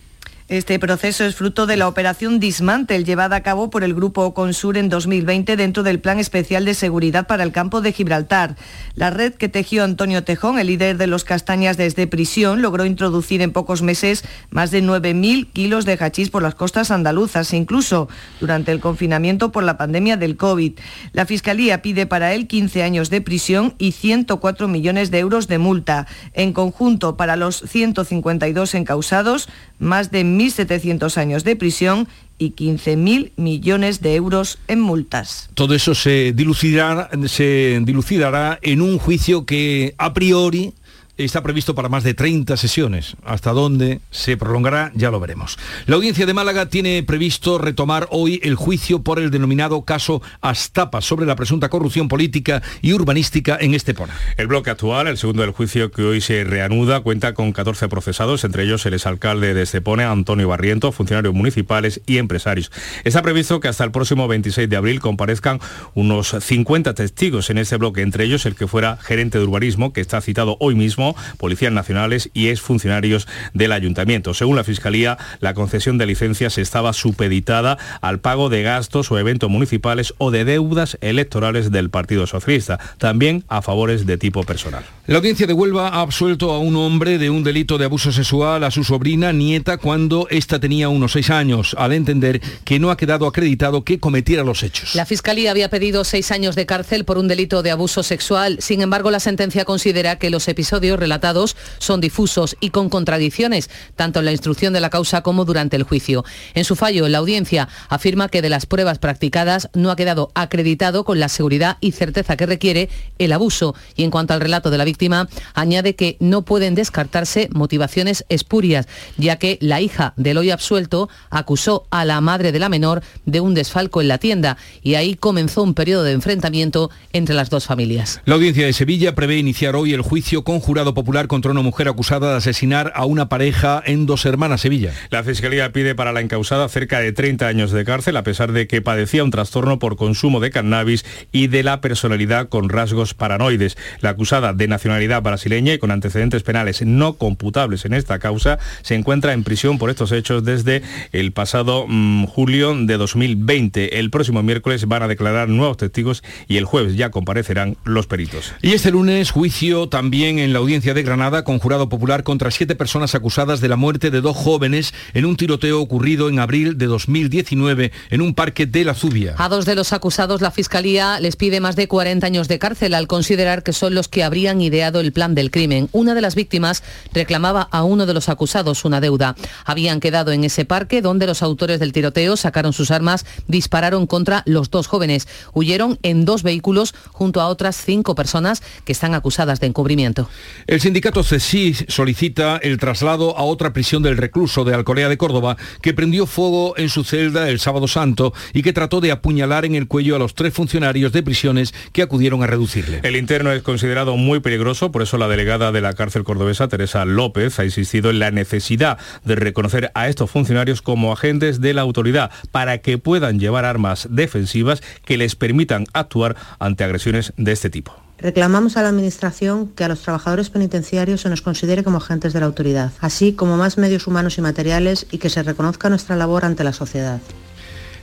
[0.53, 4.77] Este proceso es fruto de la operación Dismantel llevada a cabo por el Grupo Consur
[4.77, 8.55] en 2020 dentro del Plan Especial de Seguridad para el Campo de Gibraltar.
[8.93, 13.41] La red que tejió Antonio Tejón, el líder de los castañas desde prisión, logró introducir
[13.41, 18.07] en pocos meses más de 9.000 kilos de hachís por las costas andaluzas, incluso
[18.39, 20.73] durante el confinamiento por la pandemia del COVID.
[21.13, 25.57] La Fiscalía pide para él 15 años de prisión y 104 millones de euros de
[25.57, 26.05] multa.
[26.33, 34.01] En conjunto, para los 152 encausados, más de 1.700 años de prisión y 15.000 millones
[34.01, 35.49] de euros en multas.
[35.53, 40.73] Todo eso se dilucidará, se dilucidará en un juicio que a priori
[41.17, 43.15] está previsto para más de 30 sesiones.
[43.23, 45.59] Hasta dónde se prolongará ya lo veremos.
[45.85, 51.01] La audiencia de Málaga tiene previsto retomar hoy el juicio por el denominado caso Astapa
[51.01, 54.13] sobre la presunta corrupción política y urbanística en Estepona.
[54.37, 58.43] El bloque actual, el segundo del juicio que hoy se reanuda, cuenta con 14 procesados,
[58.43, 62.71] entre ellos el exalcalde de Estepona, Antonio Barriento, funcionarios municipales y empresarios.
[63.03, 65.59] Está previsto que hasta el próximo 26 de abril comparezcan
[65.93, 70.01] unos 50 testigos en este bloque, entre ellos el que fuera gerente de urbanismo, que
[70.01, 71.02] está citado hoy mismo
[71.37, 74.33] policías nacionales y exfuncionarios del ayuntamiento.
[74.33, 79.49] Según la Fiscalía, la concesión de licencias estaba supeditada al pago de gastos o eventos
[79.49, 84.83] municipales o de deudas electorales del Partido Socialista, también a favores de tipo personal.
[85.07, 88.63] La audiencia de Huelva ha absuelto a un hombre de un delito de abuso sexual
[88.63, 92.97] a su sobrina nieta cuando ésta tenía unos seis años, al entender que no ha
[92.97, 94.95] quedado acreditado que cometiera los hechos.
[94.95, 98.57] La Fiscalía había pedido seis años de cárcel por un delito de abuso sexual.
[98.59, 104.19] Sin embargo, la sentencia considera que los episodios relatados son difusos y con contradicciones, tanto
[104.19, 106.23] en la instrucción de la causa como durante el juicio.
[106.53, 111.03] En su fallo, la audiencia afirma que de las pruebas practicadas no ha quedado acreditado
[111.03, 113.75] con la seguridad y certeza que requiere el abuso.
[113.95, 118.87] Y en cuanto al relato de la víctima, añade que no pueden descartarse motivaciones espurias,
[119.17, 123.39] ya que la hija del hoy absuelto acusó a la madre de la menor de
[123.39, 127.65] un desfalco en la tienda y ahí comenzó un periodo de enfrentamiento entre las dos
[127.65, 128.21] familias.
[128.25, 131.87] La audiencia de Sevilla prevé iniciar hoy el juicio con jurado popular contra una mujer
[131.87, 134.91] acusada de asesinar a una pareja en dos hermanas Sevilla.
[135.09, 138.67] La Fiscalía pide para la encausada cerca de 30 años de cárcel a pesar de
[138.67, 143.77] que padecía un trastorno por consumo de cannabis y de la personalidad con rasgos paranoides.
[144.01, 148.95] La acusada de nacionalidad brasileña y con antecedentes penales no computables en esta causa se
[148.95, 153.99] encuentra en prisión por estos hechos desde el pasado mmm, julio de 2020.
[153.99, 158.53] El próximo miércoles van a declarar nuevos testigos y el jueves ya comparecerán los peritos.
[158.61, 162.73] Y este lunes juicio también en la audiencia de Granada con jurado popular contra siete
[162.75, 166.87] personas acusadas de la muerte de dos jóvenes en un tiroteo ocurrido en abril de
[166.87, 169.35] 2019 en un parque de la Zubia.
[169.37, 172.95] A dos de los acusados la Fiscalía les pide más de 40 años de cárcel
[172.95, 175.89] al considerar que son los que habrían ideado el plan del crimen.
[175.91, 176.81] Una de las víctimas
[177.13, 179.35] reclamaba a uno de los acusados una deuda.
[179.65, 184.41] Habían quedado en ese parque donde los autores del tiroteo sacaron sus armas, dispararon contra
[184.47, 185.27] los dos jóvenes.
[185.53, 190.27] Huyeron en dos vehículos junto a otras cinco personas que están acusadas de encubrimiento.
[190.65, 195.57] El sindicato CESI solicita el traslado a otra prisión del recluso de Alcolea de Córdoba
[195.81, 199.75] que prendió fuego en su celda el sábado santo y que trató de apuñalar en
[199.75, 203.01] el cuello a los tres funcionarios de prisiones que acudieron a reducirle.
[203.03, 207.03] El interno es considerado muy peligroso, por eso la delegada de la cárcel cordobesa, Teresa
[207.03, 211.81] López, ha insistido en la necesidad de reconocer a estos funcionarios como agentes de la
[211.81, 217.69] autoridad para que puedan llevar armas defensivas que les permitan actuar ante agresiones de este
[217.69, 218.02] tipo.
[218.23, 222.39] Reclamamos a la Administración que a los trabajadores penitenciarios se nos considere como agentes de
[222.39, 226.45] la autoridad, así como más medios humanos y materiales y que se reconozca nuestra labor
[226.45, 227.19] ante la sociedad.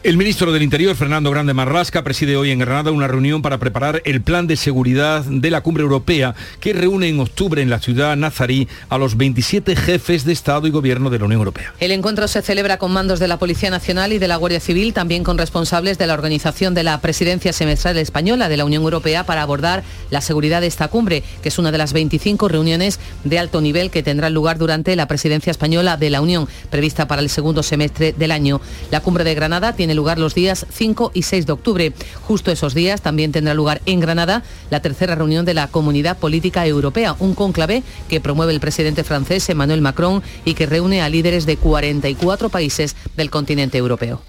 [0.03, 4.01] El ministro del Interior, Fernando Grande Marrasca, preside hoy en Granada una reunión para preparar
[4.07, 8.17] el plan de seguridad de la cumbre europea que reúne en octubre en la ciudad
[8.17, 11.75] nazarí a los 27 jefes de Estado y Gobierno de la Unión Europea.
[11.81, 14.95] El encuentro se celebra con mandos de la Policía Nacional y de la Guardia Civil,
[14.95, 19.27] también con responsables de la organización de la presidencia semestral española de la Unión Europea
[19.27, 23.39] para abordar la seguridad de esta cumbre, que es una de las 25 reuniones de
[23.39, 27.29] alto nivel que tendrán lugar durante la presidencia española de la Unión, prevista para el
[27.29, 28.63] segundo semestre del año.
[28.91, 31.93] La cumbre de Granada tiene lugar los días 5 y 6 de octubre.
[32.23, 36.65] Justo esos días también tendrá lugar en Granada la tercera reunión de la Comunidad Política
[36.65, 41.45] Europea, un cónclave que promueve el presidente francés Emmanuel Macron y que reúne a líderes
[41.45, 44.23] de 44 países del continente europeo.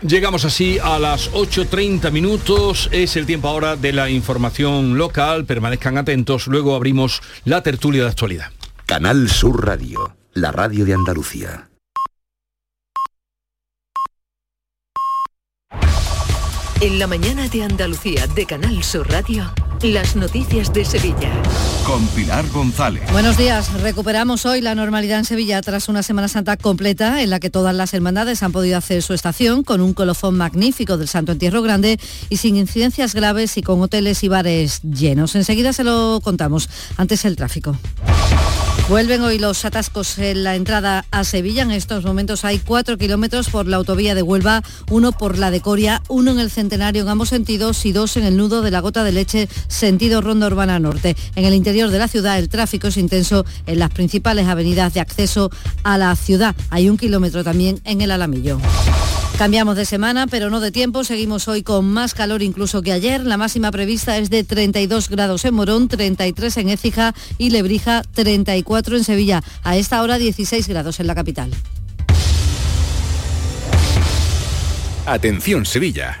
[0.00, 5.98] Llegamos así a las 8.30 minutos, es el tiempo ahora de la información local, permanezcan
[5.98, 8.50] atentos, luego abrimos la tertulia de actualidad.
[8.86, 11.68] Canal Sur Radio, la radio de Andalucía.
[16.82, 19.48] En la mañana de Andalucía de Canal Sur Radio,
[19.82, 21.30] las noticias de Sevilla.
[21.86, 23.04] Con Pilar González.
[23.12, 23.72] Buenos días.
[23.82, 27.72] Recuperamos hoy la normalidad en Sevilla tras una Semana Santa completa en la que todas
[27.72, 32.00] las hermandades han podido hacer su estación con un colofón magnífico del Santo Entierro Grande
[32.30, 35.36] y sin incidencias graves y con hoteles y bares llenos.
[35.36, 36.68] Enseguida se lo contamos.
[36.96, 37.76] Antes el tráfico.
[38.88, 41.62] Vuelven hoy los atascos en la entrada a Sevilla.
[41.62, 45.60] En estos momentos hay cuatro kilómetros por la autovía de Huelva, uno por la de
[45.60, 48.80] Coria, uno en el Centenario en ambos sentidos y dos en el nudo de la
[48.80, 51.16] Gota de Leche, sentido Ronda Urbana Norte.
[51.36, 55.00] En el interior de la ciudad el tráfico es intenso en las principales avenidas de
[55.00, 55.50] acceso
[55.84, 56.54] a la ciudad.
[56.68, 58.58] Hay un kilómetro también en el Alamillo.
[59.38, 61.04] Cambiamos de semana, pero no de tiempo.
[61.04, 63.24] Seguimos hoy con más calor incluso que ayer.
[63.24, 68.96] La máxima prevista es de 32 grados en Morón, 33 en Écija y Lebrija, 34
[68.96, 69.42] en Sevilla.
[69.64, 71.50] A esta hora 16 grados en la capital.
[75.06, 76.20] Atención Sevilla.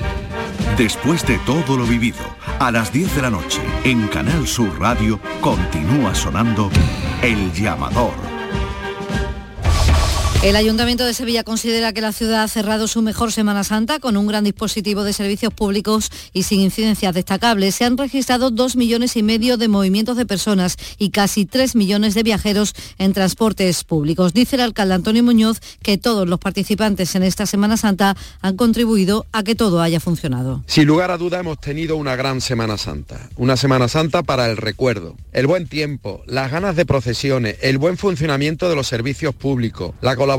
[0.77, 2.23] Después de todo lo vivido,
[2.59, 6.71] a las 10 de la noche, en Canal Sur Radio, continúa sonando
[7.21, 8.30] El Llamador.
[10.43, 14.17] El Ayuntamiento de Sevilla considera que la ciudad ha cerrado su mejor Semana Santa con
[14.17, 17.75] un gran dispositivo de servicios públicos y sin incidencias destacables.
[17.75, 22.15] Se han registrado dos millones y medio de movimientos de personas y casi tres millones
[22.15, 24.33] de viajeros en transportes públicos.
[24.33, 29.27] Dice el alcalde Antonio Muñoz que todos los participantes en esta Semana Santa han contribuido
[29.31, 30.63] a que todo haya funcionado.
[30.65, 33.29] Sin lugar a duda hemos tenido una gran Semana Santa.
[33.35, 37.95] Una Semana Santa para el recuerdo, el buen tiempo, las ganas de procesiones, el buen
[37.95, 40.30] funcionamiento de los servicios públicos, la colaboración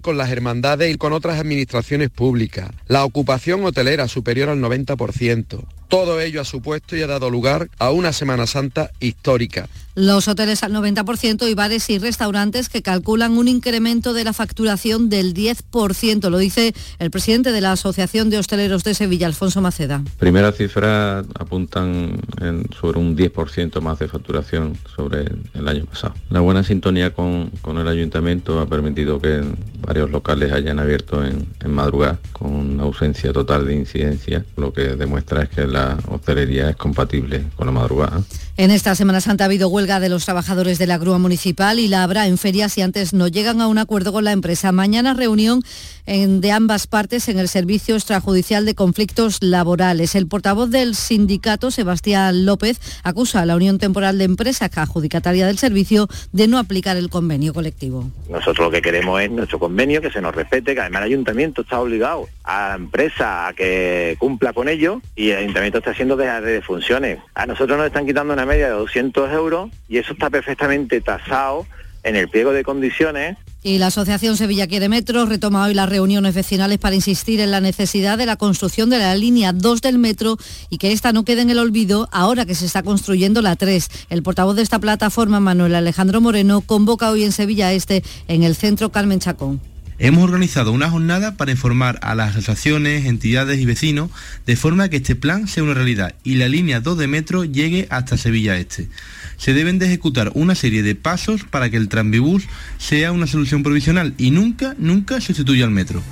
[0.00, 5.64] con las hermandades y con otras administraciones públicas, la ocupación hotelera superior al 90%.
[5.92, 9.68] Todo ello ha supuesto y ha dado lugar a una Semana Santa histórica.
[9.94, 15.10] Los hoteles al 90% y bares y restaurantes que calculan un incremento de la facturación
[15.10, 20.02] del 10%, lo dice el presidente de la Asociación de Hosteleros de Sevilla, Alfonso Maceda.
[20.18, 26.14] Primeras cifras apuntan en sobre un 10% más de facturación sobre el año pasado.
[26.30, 29.42] La buena sintonía con, con el ayuntamiento ha permitido que
[29.86, 35.42] varios locales hayan abierto en, en madrugada con ausencia total de incidencia, lo que demuestra
[35.42, 38.20] es que la hostelería es compatible con la madrugada.
[38.58, 41.88] En esta Semana Santa ha habido huelga de los trabajadores de la grúa municipal y
[41.88, 44.72] la habrá en ferias si antes no llegan a un acuerdo con la empresa.
[44.72, 45.62] Mañana reunión
[46.04, 50.14] de ambas partes en el Servicio Extrajudicial de Conflictos Laborales.
[50.14, 55.56] El portavoz del sindicato, Sebastián López, acusa a la Unión Temporal de Empresas, adjudicataria del
[55.56, 58.10] servicio, de no aplicar el convenio colectivo.
[58.28, 61.62] Nosotros lo que queremos es nuestro convenio, que se nos respete, que además el ayuntamiento
[61.62, 66.16] está obligado a la empresa a que cumpla con ello y el ayuntamiento está haciendo
[66.16, 67.18] de, de funciones.
[67.34, 71.66] A nosotros nos están quitando una media de 200 euros y eso está perfectamente tasado
[72.02, 76.34] en el pliego de condiciones y la Asociación Sevilla Quiere Metro retoma hoy las reuniones
[76.34, 80.36] vecinales para insistir en la necesidad de la construcción de la línea 2 del metro
[80.68, 83.88] y que esta no quede en el olvido ahora que se está construyendo la 3.
[84.10, 88.56] El portavoz de esta plataforma, Manuel Alejandro Moreno, convoca hoy en Sevilla Este, en el
[88.56, 89.71] centro Carmen Chacón
[90.04, 94.10] Hemos organizado una jornada para informar a las asociaciones, entidades y vecinos
[94.44, 97.86] de forma que este plan sea una realidad y la línea 2 de metro llegue
[97.88, 98.88] hasta Sevilla Este.
[99.36, 103.62] Se deben de ejecutar una serie de pasos para que el tranvibús sea una solución
[103.62, 106.02] provisional y nunca, nunca sustituya al metro.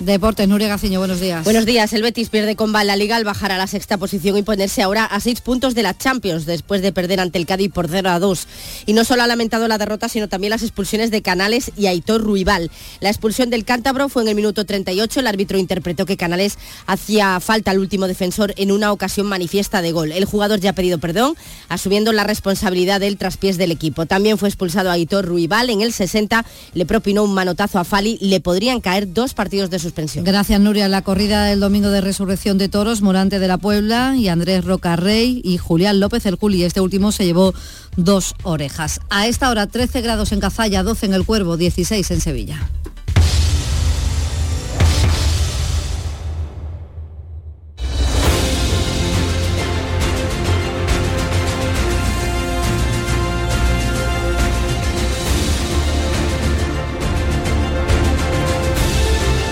[0.00, 1.42] Deportes, Nuria Gaciño, buenos días.
[1.42, 1.92] Buenos días.
[1.92, 4.80] El Betis pierde con en la Liga al bajar a la sexta posición y ponerse
[4.80, 8.08] ahora a seis puntos de la Champions después de perder ante el Cádiz por 0
[8.08, 8.46] a 2.
[8.86, 12.22] Y no solo ha lamentado la derrota, sino también las expulsiones de Canales y Aitor
[12.22, 12.70] Ruibal.
[13.00, 15.18] La expulsión del cántabro fue en el minuto 38.
[15.18, 19.90] El árbitro interpretó que Canales hacía falta al último defensor en una ocasión manifiesta de
[19.90, 20.12] gol.
[20.12, 21.34] El jugador ya ha pedido perdón,
[21.68, 24.06] asumiendo la responsabilidad del traspiés del equipo.
[24.06, 25.70] También fue expulsado Aitor Ruibal.
[25.70, 26.44] En el 60
[26.74, 28.18] le propinó un manotazo a Fali.
[28.20, 29.87] Le podrían caer dos partidos de su
[30.24, 30.88] Gracias, Nuria.
[30.88, 35.40] La corrida del domingo de resurrección de toros, Morante de la Puebla y Andrés Rocarrey
[35.44, 36.64] y Julián López el Juli.
[36.64, 37.54] Este último se llevó
[37.96, 39.00] dos orejas.
[39.10, 42.68] A esta hora 13 grados en Cazalla, 12 en el Cuervo, 16 en Sevilla.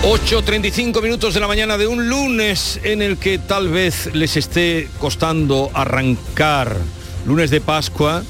[0.09, 4.87] 8.35 minutos de la mañana de un lunes en el que tal vez les esté
[4.99, 6.77] costando arrancar.
[7.25, 8.23] Lunes de Pascua,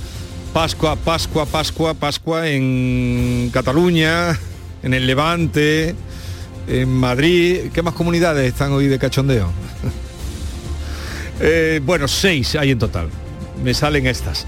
[0.54, 4.40] Pascua, Pascua, Pascua, Pascua en Cataluña,
[4.82, 5.94] en el Levante,
[6.68, 7.70] en Madrid.
[7.72, 9.52] ¿Qué más comunidades están hoy de cachondeo?
[11.40, 13.10] Eh, bueno, seis hay en total.
[13.64, 14.48] Me salen estas.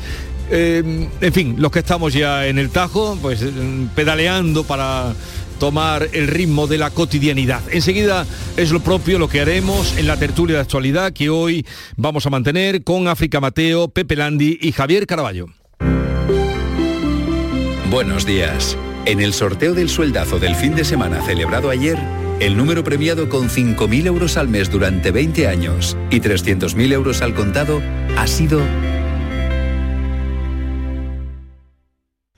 [0.49, 3.45] Eh, en fin, los que estamos ya en el Tajo, pues
[3.93, 5.13] pedaleando para
[5.59, 7.61] tomar el ritmo de la cotidianidad.
[7.71, 8.25] Enseguida
[8.57, 11.65] es lo propio lo que haremos en la tertulia de actualidad que hoy
[11.97, 15.47] vamos a mantener con África Mateo, Pepe Landi y Javier Caraballo.
[17.91, 18.77] Buenos días.
[19.05, 21.97] En el sorteo del sueldazo del fin de semana celebrado ayer,
[22.39, 27.33] el número premiado con 5.000 euros al mes durante 20 años y 300.000 euros al
[27.33, 27.81] contado
[28.15, 28.61] ha sido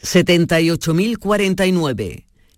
[0.02, 2.31] 78.049.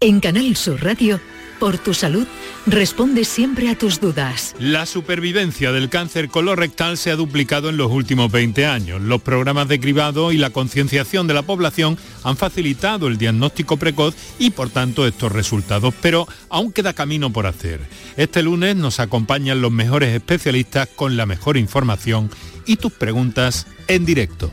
[0.00, 1.18] En Canal Sur Radio
[1.58, 2.26] por tu salud,
[2.66, 4.54] responde siempre a tus dudas.
[4.58, 9.00] La supervivencia del cáncer colorectal se ha duplicado en los últimos 20 años.
[9.00, 14.14] Los programas de cribado y la concienciación de la población han facilitado el diagnóstico precoz
[14.38, 17.80] y por tanto estos resultados, pero aún queda camino por hacer.
[18.16, 22.30] Este lunes nos acompañan los mejores especialistas con la mejor información
[22.66, 24.52] y tus preguntas en directo.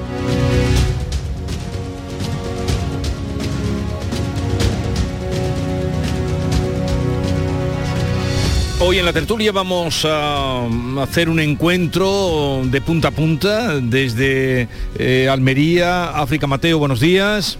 [8.83, 10.65] Hoy en la tertulia vamos a
[11.03, 17.59] hacer un encuentro de punta a punta desde eh, Almería, África Mateo, buenos días.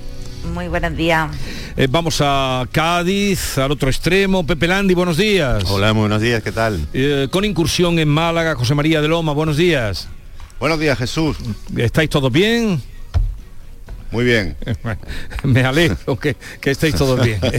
[0.52, 1.30] Muy buenos días.
[1.78, 4.44] Eh, vamos a Cádiz, al otro extremo.
[4.44, 5.64] Pepe Landi, buenos días.
[5.70, 6.88] Hola, buenos días, ¿qué tal?
[6.92, 10.08] Eh, con incursión en Málaga, José María de Loma, buenos días.
[10.60, 11.38] Buenos días, Jesús.
[11.78, 12.82] ¿Estáis todos bien?
[14.12, 14.56] Muy bien.
[15.44, 17.40] Me alegro que, estéis todos bien.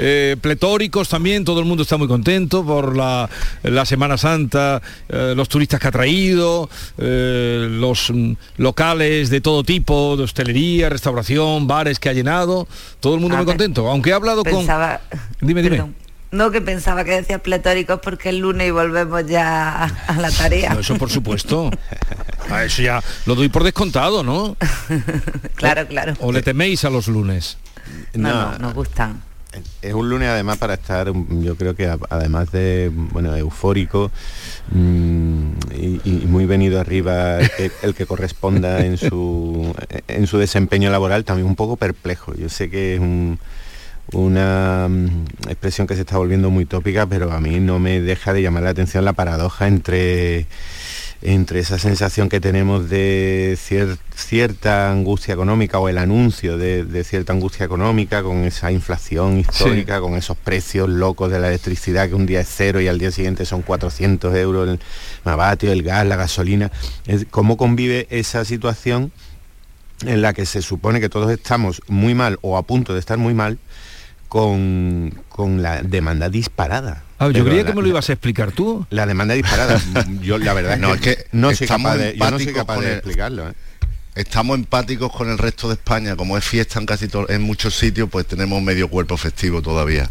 [0.00, 3.28] Eh, pletóricos también, todo el mundo está muy contento por la,
[3.84, 10.16] Semana Santa, eh, los turistas que ha traído, eh, los mm, locales de todo tipo,
[10.16, 12.68] de hostelería, restauración, bares que ha llenado,
[13.00, 13.88] todo el mundo muy contento.
[13.88, 14.66] Aunque he hablado con...
[15.40, 16.07] Dime, dime.
[16.30, 20.74] No, que pensaba que decía pletóricos porque el lunes y volvemos ya a la tarea.
[20.74, 21.70] No, eso por supuesto.
[22.50, 24.56] A eso ya lo doy por descontado, ¿no?
[25.54, 26.14] claro, claro.
[26.20, 27.56] ¿O le teméis a los lunes?
[28.12, 29.22] No, no, nos gustan.
[29.80, 34.10] Es un lunes además para estar, yo creo que además de, bueno, eufórico
[34.70, 39.74] mm, y, y muy venido arriba el que, el que corresponda en su,
[40.06, 42.34] en su desempeño laboral, también un poco perplejo.
[42.34, 43.38] Yo sé que es un,
[44.12, 48.32] una mm, expresión que se está volviendo muy tópica, pero a mí no me deja
[48.32, 50.46] de llamar la atención la paradoja entre
[51.20, 57.02] entre esa sensación que tenemos de cier- cierta angustia económica o el anuncio de, de
[57.02, 62.14] cierta angustia económica con esa inflación histórica, con esos precios locos de la electricidad que
[62.14, 64.78] un día es cero y al día siguiente son 400 euros el
[65.24, 66.70] megavatio, el gas, la gasolina.
[67.32, 69.10] ¿Cómo convive esa situación
[70.06, 73.18] en la que se supone que todos estamos muy mal o a punto de estar
[73.18, 73.58] muy mal
[74.28, 77.02] con, con la demanda disparada?
[77.18, 78.86] Ah, yo creía que me lo ibas a explicar tú.
[78.90, 79.80] la demanda disparada.
[80.22, 82.38] Yo la verdad No, es que, es que no soy estamos capaz de, yo no
[82.38, 83.48] soy empáticos capaz con de el- explicarlo.
[83.48, 83.52] ¿eh?
[84.14, 88.08] Estamos empáticos con el resto de España, como es fiesta en casi en muchos sitios,
[88.10, 90.08] pues tenemos medio cuerpo festivo todavía.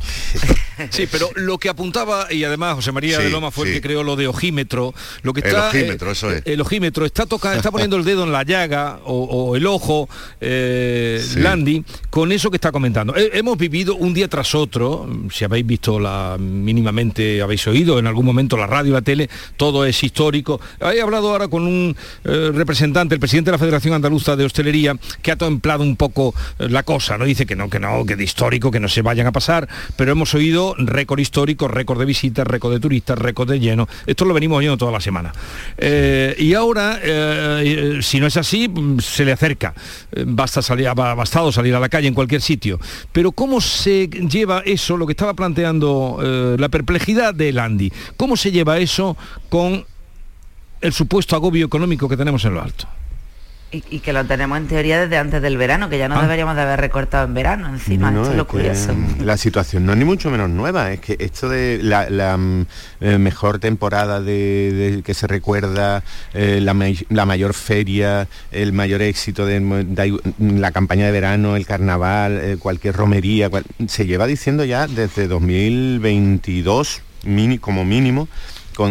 [0.89, 3.81] Sí, pero lo que apuntaba, y además José María Sí, de Loma fue el que
[3.81, 5.69] creó lo de ojímetro, lo que El está...
[5.69, 6.41] ojímetro, eso es.
[6.45, 10.09] El ojímetro está tocando, está poniendo el dedo en la llaga o, o el ojo,
[10.41, 11.39] eh, Sí.
[11.39, 13.15] Landy, con eso que está comentando.
[13.15, 18.07] Eh, hemos vivido un día tras otro, si habéis visto la mínimamente, habéis oído en
[18.07, 20.59] algún momento la radio, la tele, todo es histórico.
[20.79, 24.95] He hablado ahora con un eh, representante, el presidente de la Federación Andaluza de Hostelería,
[25.21, 27.25] que ha templado un poco eh, la cosa, ¿no?
[27.25, 30.11] Dice que no, que no, que de histórico, que no se vayan a pasar, pero
[30.11, 33.87] hemos oído récord histórico, récord de visitas, récord de turistas, récord de lleno.
[34.05, 35.33] Esto lo venimos oyendo toda la semana.
[35.77, 39.73] Eh, y ahora, eh, eh, si no es así, se le acerca.
[40.25, 42.79] Basta salir, bastado salir a la calle en cualquier sitio.
[43.11, 46.17] Pero ¿cómo se lleva eso, lo que estaba planteando
[46.57, 47.91] la perplejidad de Andy?
[48.15, 49.17] ¿Cómo se lleva eso
[49.49, 49.85] con
[50.81, 52.87] el supuesto agobio económico que tenemos en lo alto?
[53.69, 56.21] Y, y que lo tenemos en teoría desde antes del verano, que ya no Ah.
[56.21, 58.11] deberíamos de haber recortado en verano encima.
[58.11, 58.93] No, Esto es lo curioso.
[58.93, 62.37] mm, la situación no es ni mucho menos nueva, es que esto de la, la,
[62.37, 62.65] mm,
[63.01, 66.01] eh, mejor temporada de, de- que se recuerda,
[66.33, 71.57] eh, la, may- la mayor feria, el mayor éxito de, de- la campaña de verano,
[71.57, 78.29] el carnaval, eh, cualquier romería, cual- se lleva diciendo ya desde 2022 mini, como mínimo.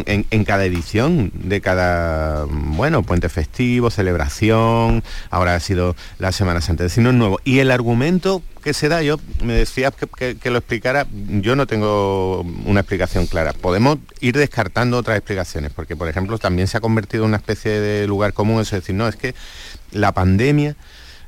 [0.07, 6.84] En, cada edición de cada, bueno, puente festivo, celebración, ahora ha sido la Semana Santa,
[6.84, 7.41] es decir, es nuevo.
[7.45, 11.55] Y el argumento que se da, yo me decías que, que- que lo explicara, yo
[11.55, 13.53] no tengo una explicación clara.
[13.53, 17.70] Podemos ir descartando otras explicaciones, porque por ejemplo también se ha convertido en una especie
[17.80, 19.34] de lugar común, eso es decir, no, es que
[19.93, 20.74] la pandemia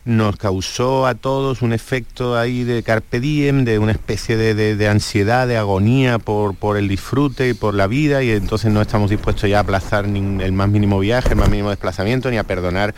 [0.09, 4.75] nos causó a todos un efecto ahí de carpe diem, de una especie de, de-
[4.75, 8.81] de ansiedad, de agonía por, por el disfrute y por la vida, y entonces no
[8.81, 12.39] estamos dispuestos ya a aplazar ni el más mínimo viaje, el más mínimo desplazamiento, ni
[12.39, 12.95] a perdonar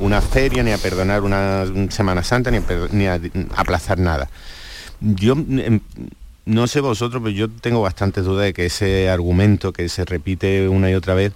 [0.00, 3.18] una feria, ni a perdonar una Semana Santa, ni a, ni a
[3.56, 4.28] aplazar nada.
[5.00, 5.80] Yo em,
[6.44, 10.68] no sé vosotros, pero yo tengo bastantes dudas de que ese argumento que se repite
[10.68, 11.32] una y otra vez,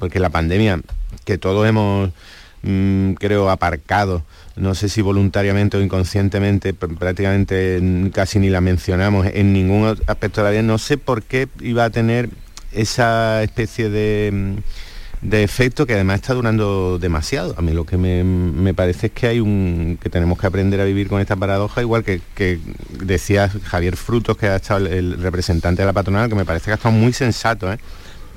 [0.00, 0.80] porque la pandemia
[1.24, 2.10] que todos hemos,
[2.64, 4.24] mm, creo, aparcado,
[4.56, 9.86] no sé si voluntariamente o inconscientemente, pr- prácticamente mm, casi ni la mencionamos en ningún
[10.06, 12.30] aspecto de la vida, no sé por qué iba a tener
[12.72, 14.30] esa especie de...
[14.32, 14.56] mm,
[15.22, 17.54] de efecto que además está durando demasiado.
[17.56, 20.78] A mí lo que me, me parece es que hay un que tenemos que aprender
[20.80, 22.58] a vivir con esta paradoja, igual que, que
[23.02, 26.66] decía Javier Frutos, que ha estado el, el representante de la patronal, que me parece
[26.66, 27.78] que ha estado muy sensato, ¿eh?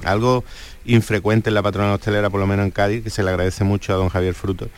[0.06, 0.46] algo
[0.86, 3.94] infrecuente en la patronal hostelera, por lo menos en Cádiz, que se le agradece mucho
[3.94, 4.70] a don Javier Frutos.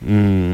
[0.00, 0.52] Mm,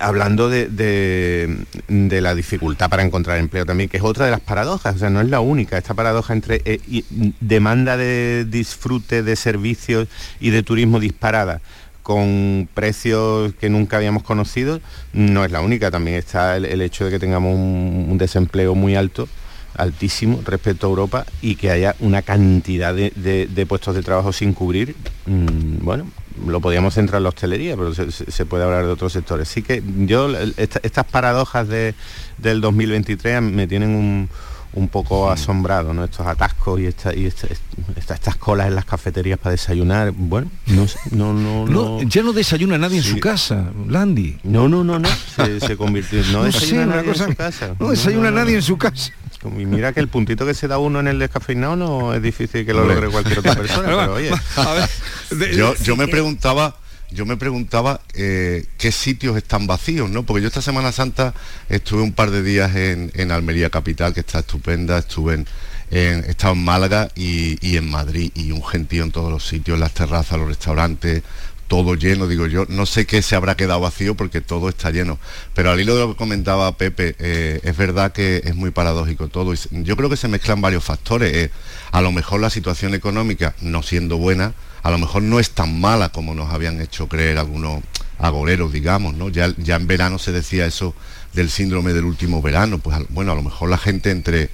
[0.00, 4.96] hablando de, de- la dificultad para encontrar empleo también, que es otra de las paradojas,
[4.96, 7.04] o sea, no es la única, esta paradoja entre eh, y-
[7.40, 10.08] demanda de disfrute de servicios
[10.40, 11.60] y de turismo disparada
[12.02, 14.80] con precios que nunca habíamos conocido,
[15.12, 19.28] no es la única, también está el, hecho de que tengamos un, desempleo muy alto
[19.74, 24.32] altísimo respecto a Europa y que haya una cantidad de, de- de puestos de trabajo
[24.32, 26.06] sin cubrir, mm, bueno,
[26.46, 29.48] lo podíamos centrar en la hostelería, pero se, puede hablar de otros sectores.
[29.50, 31.94] Así que yo, esta- estas paradojas de,
[32.38, 34.28] del 2023 me tienen un,
[34.74, 36.04] un poco asombrado, ¿no?
[36.04, 37.48] Estos atascos y, esta, y esta-
[37.96, 42.02] esta- estas colas en las cafeterías para desayunar, bueno, no no, no, No, no.
[42.02, 44.38] ya no desayuna nadie en su casa, Landy.
[44.44, 45.08] No, no, no, no.
[45.36, 46.22] Se, se convirtió.
[46.32, 47.74] No, desayuna sé, una nadie en cosa- su casa.
[47.78, 49.12] no desayuna nadie en su casa.
[49.44, 52.66] Y mira que el puntito que se da uno en el descafeinado no es difícil
[52.66, 55.56] que lo logre cualquier otra persona, Pero pero oye.
[55.56, 56.76] yo, yo me preguntaba
[57.10, 60.24] yo me preguntaba eh, qué sitios están vacíos, ¿no?
[60.24, 61.32] Porque yo esta Semana Santa
[61.68, 65.46] estuve un par de días en, en Almería Capital, que está estupenda, estuve en,
[65.90, 69.46] en, he estado en Málaga y, y en Madrid, y un gentío en todos los
[69.46, 71.22] sitios, las terrazas, los restaurantes,
[71.68, 75.18] todo lleno, digo yo, no sé qué se habrá quedado vacío porque todo está lleno.
[75.54, 79.28] Pero al hilo de lo que comentaba Pepe, eh, es verdad que es muy paradójico
[79.28, 79.52] todo.
[79.70, 81.32] Yo creo que se mezclan varios factores.
[81.34, 81.50] Eh,
[81.92, 85.78] a lo mejor la situación económica, no siendo buena, a lo mejor no es tan
[85.78, 87.82] mala como nos habían hecho creer algunos
[88.18, 89.28] agoreros, digamos, ¿no?
[89.28, 90.94] Ya, ya en verano se decía eso
[91.34, 92.78] del síndrome del último verano.
[92.78, 94.48] Pues bueno, a lo mejor la gente entre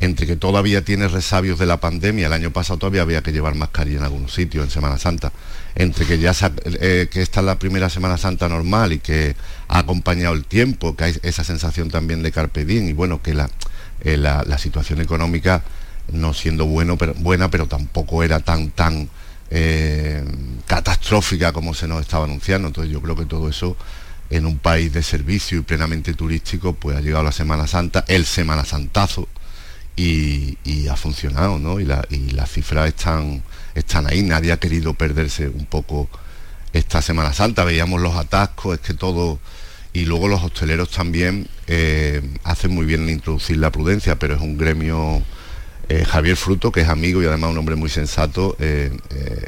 [0.00, 3.54] entre que todavía tiene resabios de la pandemia, el año pasado todavía había que llevar
[3.54, 5.32] mascarilla en algunos sitios, en Semana Santa,
[5.74, 6.32] entre que ya
[6.64, 9.36] eh, que esta es la primera Semana Santa normal y que
[9.68, 13.48] ha acompañado el tiempo, que hay esa sensación también de carpe y bueno, que la,
[14.02, 15.62] eh, la, la, situación económica
[16.12, 19.08] no siendo buena, pero tampoco era tan, tan
[19.50, 20.24] eh,
[20.66, 22.68] catastrófica como se nos estaba anunciando.
[22.68, 23.76] Entonces yo creo que todo eso
[24.30, 28.26] en un país de servicio y plenamente turístico, pues ha llegado la Semana Santa, el
[28.26, 29.28] Semana Santazo,
[29.96, 31.80] y, ha funcionado, ¿no?
[31.80, 33.42] Y, la, y las cifras están,
[33.74, 36.08] están ahí, nadie ha querido perderse un poco
[36.72, 39.40] esta Semana Santa, veíamos los atascos, es que todo,
[39.92, 44.40] y luego los hosteleros también eh, hacen muy bien en introducir la prudencia, pero es
[44.40, 45.22] un gremio,
[45.88, 48.90] eh, Javier Fruto, que es amigo y además un hombre muy sensato, eh,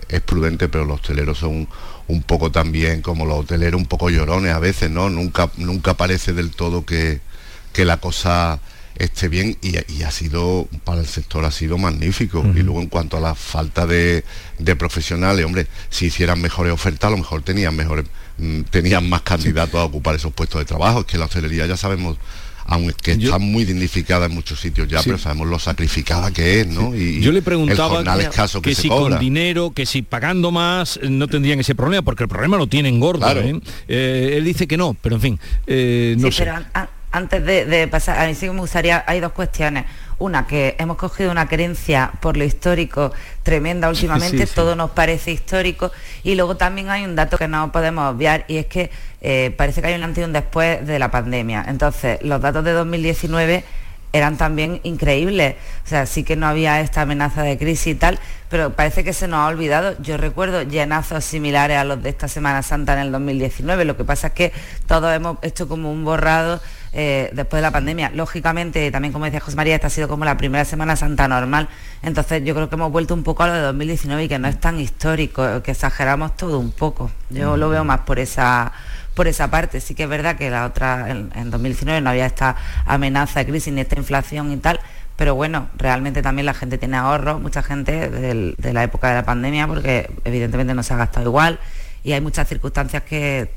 [0.09, 1.69] es prudente, pero los hosteleros son
[2.09, 5.11] un poco también como los hoteleros, un poco llorones a veces, ¿no?
[5.11, 7.21] Nunca, nunca parece del todo que,
[7.75, 8.61] que la cosa
[8.99, 12.59] esté bien y, y, ha sido para el sector ha sido magnífico uh -huh.
[12.59, 14.25] y luego en cuanto a la falta de,
[14.59, 18.07] de, profesionales hombre si hicieran mejores ofertas a lo mejor tenían mejores
[18.39, 19.79] mm, tenían más candidatos sí.
[19.79, 22.17] a ocupar esos puestos de trabajo es que la hostelería ya sabemos
[22.71, 25.05] aunque yo, está muy dignificada en muchos sitios ya, sí.
[25.07, 26.95] pero sabemos lo sacrificada que es, ¿no?
[26.95, 29.17] Y, yo le preguntaba que, que, que, si cobra.
[29.17, 33.01] con dinero, que si pagando más no tendrían ese problema, porque el problema lo tienen
[33.01, 33.21] gordo.
[33.21, 33.41] Claro.
[33.41, 33.59] ¿eh?
[33.89, 36.45] Eh, él dice que no, pero en fin, eh, no sí, sé.
[36.45, 39.85] Pero, antes de, de, pasar, a mí sí me gustaría, hay dos cuestiones.
[40.19, 44.55] Una, que hemos cogido una creencia por lo histórico tremenda últimamente, sí, sí.
[44.55, 45.93] todo nos parece histórico.
[46.23, 48.91] Y luego también hay un dato que no podemos obviar y es que
[49.21, 51.65] eh, parece que hay un antes y un después de la pandemia.
[51.69, 53.65] Entonces, los datos de 2019
[54.13, 55.57] eran también increíbles.
[55.85, 59.13] O sea, sí que no había esta amenaza de crisis y tal, pero parece que
[59.13, 59.97] se nos ha olvidado.
[60.01, 63.85] Yo recuerdo llenazos similares a los de esta Semana Santa en el 2019.
[63.85, 64.53] Lo que pasa es que
[64.87, 66.61] todos hemos hecho como un borrado
[66.93, 68.11] eh, después de la pandemia.
[68.15, 71.69] Lógicamente, también como decía José María, esta ha sido como la primera Semana Santa normal.
[72.03, 74.49] Entonces yo creo que hemos vuelto un poco a lo de 2019 y que no
[74.49, 77.11] es tan histórico, que exageramos todo un poco.
[77.31, 77.61] Yo mm.
[77.61, 78.73] lo veo más por esa
[79.19, 79.81] por esa parte.
[79.81, 82.55] Sí que es verdad que la otra, en, en 2019 no había esta
[82.87, 84.79] amenaza de crisis ni esta inflación y tal,
[85.17, 89.17] pero bueno, realmente también la gente tiene ahorros, mucha gente de, de la época de
[89.17, 91.59] la pandemia, porque evidentemente no se ha gastado igual
[92.05, 93.51] y hay muchas circunstancias que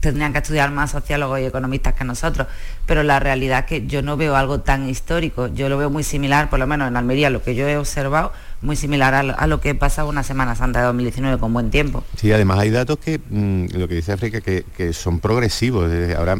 [0.00, 2.46] tendrían que estudiar más sociólogos y economistas que nosotros,
[2.86, 6.02] pero la realidad es que yo no veo algo tan histórico, yo lo veo muy
[6.02, 9.60] similar, por lo menos en Almería, lo que yo he observado, muy similar a, lo
[9.60, 12.04] que pasa una Semana Santa de 2019 con buen tiempo.
[12.16, 16.38] Sí, además hay datos que, mmm, lo que dice África, que, son progresivos, ahora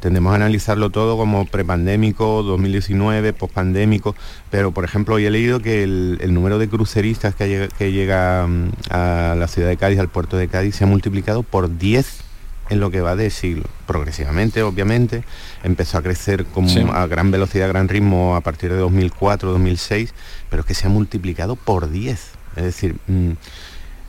[0.00, 4.14] tendemos a analizarlo todo como prepandémico, 2019, pospandémico,
[4.50, 8.46] pero por ejemplo hoy he leído que el, número de cruceristas que llega, que llega
[8.46, 12.27] mm, a la ciudad de Cádiz, al puerto de Cádiz, se ha multiplicado por 10
[12.70, 13.64] en lo que va de siglo.
[13.86, 15.24] Progresivamente, obviamente,
[15.62, 16.84] empezó a crecer con, sí.
[16.92, 20.14] a gran velocidad, a gran ritmo a partir de 2004, 2006,
[20.50, 22.30] pero es que se ha multiplicado por 10.
[22.56, 23.32] Es decir, mmm,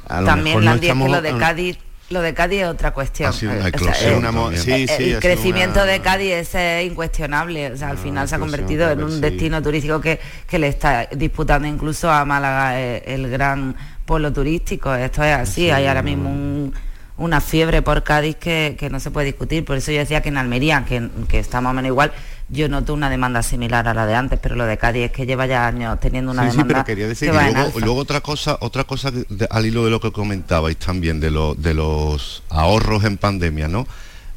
[0.07, 1.77] a lo También la no estamos, que lo de Cádiz
[2.09, 3.31] lo de Cádiz es otra cuestión.
[3.31, 5.91] Sido, o sea, el, una, sí, el, sí, el crecimiento una...
[5.91, 7.71] de Cádiz es incuestionable.
[7.71, 9.21] O sea, al no, final se ha convertido en un sí.
[9.21, 14.33] destino turístico que, que, le está disputando incluso a Málaga el, eh, el gran polo
[14.33, 14.93] turístico.
[14.95, 15.69] Esto es así.
[15.69, 16.73] Hay ahora mismo un
[17.19, 19.65] una fiebre por Cádiz que, que, no se puede discutir.
[19.65, 22.11] Por eso yo decía que en Almería, que, que, está más o menos igual,
[22.49, 25.25] yo noto una demanda similar a la de antes, pero lo de Cádiz es que
[25.25, 26.63] lleva ya años teniendo una sí, demanda.
[26.63, 29.85] Sí, pero quería decir que, que luego, luego, otra cosa, otra cosa de, al hilo
[29.85, 33.87] de lo que comentabais también, de, lo, de los ahorros en pandemia, ¿no?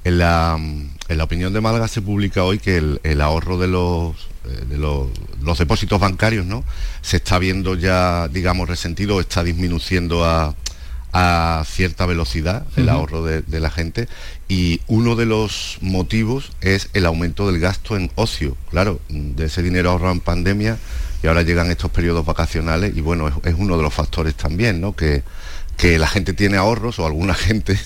[0.05, 3.69] En la, en la opinión de Málaga se publica hoy que el, el ahorro de
[3.69, 5.07] los eh, de los,
[5.41, 6.65] los, depósitos bancarios, ¿no?
[7.01, 10.57] Se está viendo ya, digamos, resentido, está disminuyendo a,
[11.13, 12.93] a cierta velocidad el uh -huh.
[12.93, 14.09] ahorro de, de, la gente
[14.49, 19.63] y uno de los motivos es el aumento del gasto en ocio, claro, de ese
[19.63, 20.79] dinero ahorrado en pandemia
[21.23, 24.81] y ahora llegan estos periodos vacacionales y bueno, es, es uno de los factores también,
[24.81, 24.97] ¿no?
[24.97, 25.23] Que,
[25.77, 27.79] que la gente tiene ahorros o alguna gente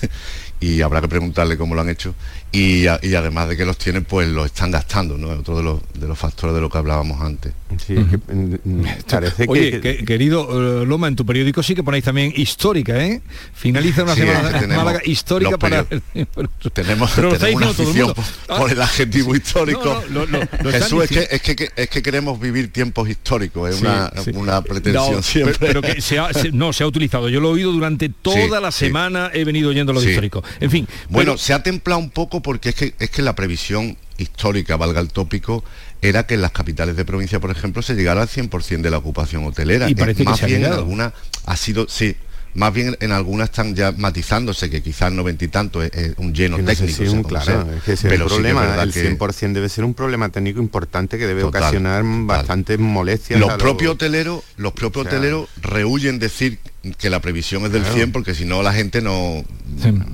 [0.59, 2.15] y habrá que preguntarle cómo lo han hecho
[2.57, 5.81] y, además de que los tienen pues los están gastando no es otro de los,
[5.93, 7.53] de los factores de lo que hablábamos antes
[7.85, 11.75] Sí, que, mm, mm, parece Oye, que, que- querido eh, Loma, en tu periódico sí
[11.75, 13.21] que ponéis también histórica, ¿eh?
[13.53, 15.83] Finaliza una Sí, es semana que en tenemos Málaga histórica los para...
[16.73, 18.57] tenemos, tenemos una diciendo todo el afición por, Ah.
[18.59, 20.39] por el adjetivo histórico No, no,
[20.71, 24.31] Jesús es que, es que es que queremos vivir tiempos históricos es Sí, una, sí.
[24.33, 27.27] una pretensión No, siempre Pero, pero que se ha, se- no, se ha utilizado.
[27.29, 28.85] Yo lo he oído durante toda la sí.
[28.85, 30.11] semana, he venido oyendo lo de Sí.
[30.11, 30.41] histórico.
[30.61, 30.87] En fin.
[31.09, 34.77] Bueno, pero- se ha templado un poco porque es que es que la previsión histórica,
[34.77, 35.65] valga el tópico,
[36.01, 38.99] era que en las capitales de provincia, por ejemplo, se llegara al 100% de la
[38.99, 39.89] ocupación hotelera.
[39.89, 40.81] Y parece que más se ha bien en llegado.
[40.81, 41.11] algunas
[41.45, 42.15] ha sido, sí,
[42.57, 46.33] más bien en algunas están ya matizándose que quizás noventa y tanto es, es un
[46.33, 46.97] lleno que no sé técnico.
[47.03, 47.61] si un- claro, sea.
[47.77, 49.93] es que el Pero sí que es problema, verdad el que 100% debe ser un
[49.93, 53.39] problema técnico importante que debe Total, ocasionar bastantes molestias.
[53.39, 56.57] los propios hoteleros, los propios O sea, hoteleros rehuyen decir
[56.97, 57.95] que la previsión es del Claro.
[57.97, 59.43] 100 porque si no la gente no,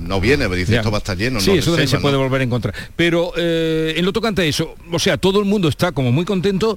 [0.00, 0.78] no viene, me dice Ya.
[0.80, 1.40] esto va a estar lleno.
[1.40, 2.22] Sí, no eso también se reserva, puede ¿no?
[2.24, 2.74] volver a encontrar.
[2.94, 6.26] Pero eh, en lo tocante a eso, o sea, todo el mundo está como muy
[6.26, 6.76] contento,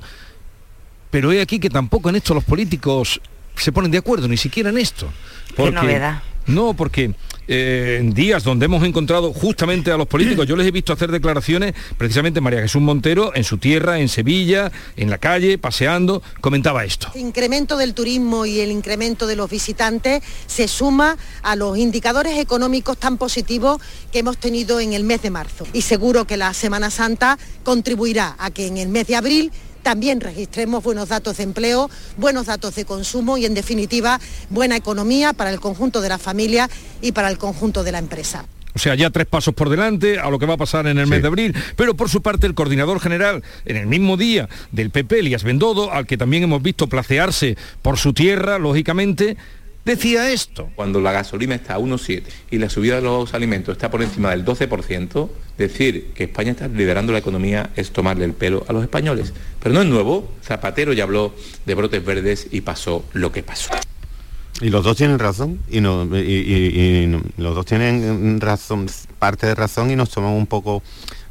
[1.12, 3.20] pero he aquí que tampoco en esto los políticos
[3.58, 5.08] se ponen de acuerdo, ni siquiera en esto.
[5.56, 6.22] Qué novedad.
[6.48, 7.14] No, porque
[7.50, 11.12] eh, en días donde hemos encontrado justamente a los políticos, yo les he visto hacer
[11.12, 16.86] declaraciones, precisamente María Jesús Montero, en su tierra, en Sevilla, en la calle, paseando, comentaba
[16.86, 17.12] esto.
[17.16, 22.38] El incremento del turismo y el incremento de los visitantes se suma a los indicadores
[22.38, 23.82] económicos tan positivos
[24.14, 25.68] que hemos tenido en el mes de marzo.
[25.74, 29.52] Y seguro que la Semana Santa contribuirá a que en el mes de abril
[29.88, 34.20] también registremos buenos datos de empleo, buenos datos de consumo y, en definitiva,
[34.50, 36.70] buena economía para el conjunto de la familia
[37.02, 38.46] y para el conjunto de la empresa.
[38.76, 41.08] O sea, ya tres pasos por delante a lo que va a pasar en el
[41.08, 41.56] mes de abril.
[41.78, 45.94] Pero por su parte, el coordinador general, en el mismo día del PP, Elías Bendodo,
[45.94, 49.38] al que también hemos visto placearse por su tierra, lógicamente,
[49.88, 50.70] decía esto.
[50.76, 54.30] Cuando la gasolina está a 1,7 y la subida de los alimentos está por encima
[54.30, 58.84] del 12%, decir que España está liderando la economía es tomarle el pelo a los
[58.84, 59.34] españoles.
[59.64, 60.32] Pero no es nuevo.
[60.44, 61.34] Zapatero ya habló
[61.66, 63.72] de brotes verdes y pasó lo que pasó.
[64.60, 68.88] Y los dos tienen razón, y, no, y, y- y no- los dos tienen razón,
[69.20, 70.82] parte de razón y nos toman un poco,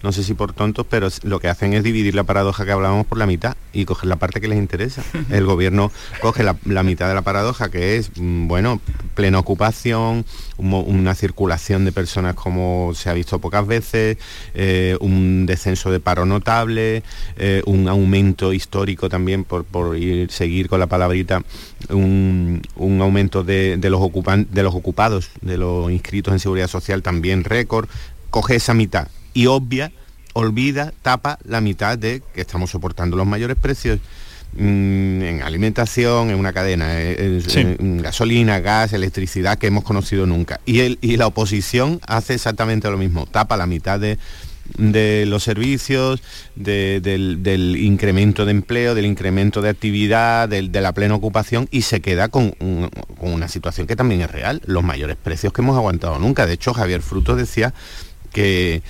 [0.03, 3.07] no sé si por tontos, pero lo que hacen es dividir la paradoja que hablábamos
[3.07, 5.03] por la mitad y coger la parte que les interesa.
[5.31, 5.91] El gobierno
[6.21, 8.81] coge la, la mitad de la paradoja, que es, mm, bueno,
[9.15, 10.25] plena ocupación,
[10.59, 14.17] una circulación de personas como se ha visto pocas veces,
[14.55, 17.03] eh, un descenso de paro notable,
[17.37, 21.43] eh, un aumento histórico también, por, por ir- seguir con la palabrita,
[21.91, 26.69] un, un aumento de, de los ocupan- de los ocupados, de los inscritos en seguridad
[26.69, 27.89] social también récord,
[28.31, 29.93] coge esa mitad y obvia,
[30.32, 33.99] olvida, tapa la mitad de que estamos soportando los mayores precios
[34.55, 37.61] mm, en alimentación, en una cadena, eh, en, Sí.
[37.61, 40.61] en gasolina, gas, electricidad que hemos conocido nunca.
[40.64, 44.18] Y, el, y la oposición hace exactamente lo mismo, tapa la mitad de,
[44.78, 46.22] de los servicios,
[46.57, 51.68] de- del, del incremento de empleo, del incremento de actividad, del- de la plena ocupación
[51.70, 55.53] y se queda con, un- con una situación que también es real, los mayores precios
[55.53, 56.47] que hemos aguantado nunca.
[56.47, 57.72] De hecho, Javier Frutos decía
[58.32, 58.82] que,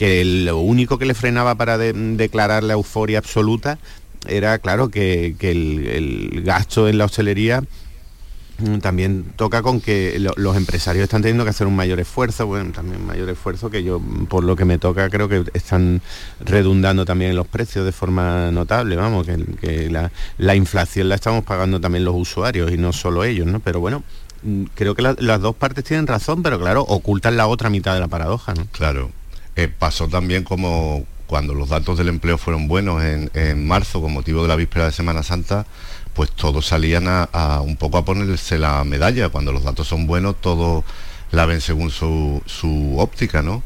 [0.00, 3.78] que lo único que le frenaba para de- declarar la euforia absoluta
[4.26, 7.62] era, claro, que, el, gasto en la hostelería
[8.60, 12.46] mm, también toca con que lo- los empresarios están teniendo que hacer un mayor esfuerzo,
[12.46, 16.00] bueno, también mayor esfuerzo que yo, mm, por lo que me toca, creo que están
[16.46, 19.26] redundando también en los precios de forma notable, vamos,
[19.60, 23.60] que, la, la inflación la estamos pagando también los usuarios y no solo ellos, ¿no?
[23.60, 24.02] Pero bueno,
[24.44, 27.92] mm, creo que la- las dos partes tienen razón, pero claro, ocultan la otra mitad
[27.92, 28.66] de la paradoja, ¿no?
[28.72, 29.10] Claro.
[29.60, 34.10] Eh, pasó también como cuando los datos del empleo fueron buenos en, en marzo con
[34.10, 35.66] motivo de la víspera de Semana Santa,
[36.14, 39.28] pues todos salían a, un poco a ponerse la medalla.
[39.28, 40.82] Cuando los datos son buenos, todos
[41.30, 43.62] la ven según su, su óptica, ¿no?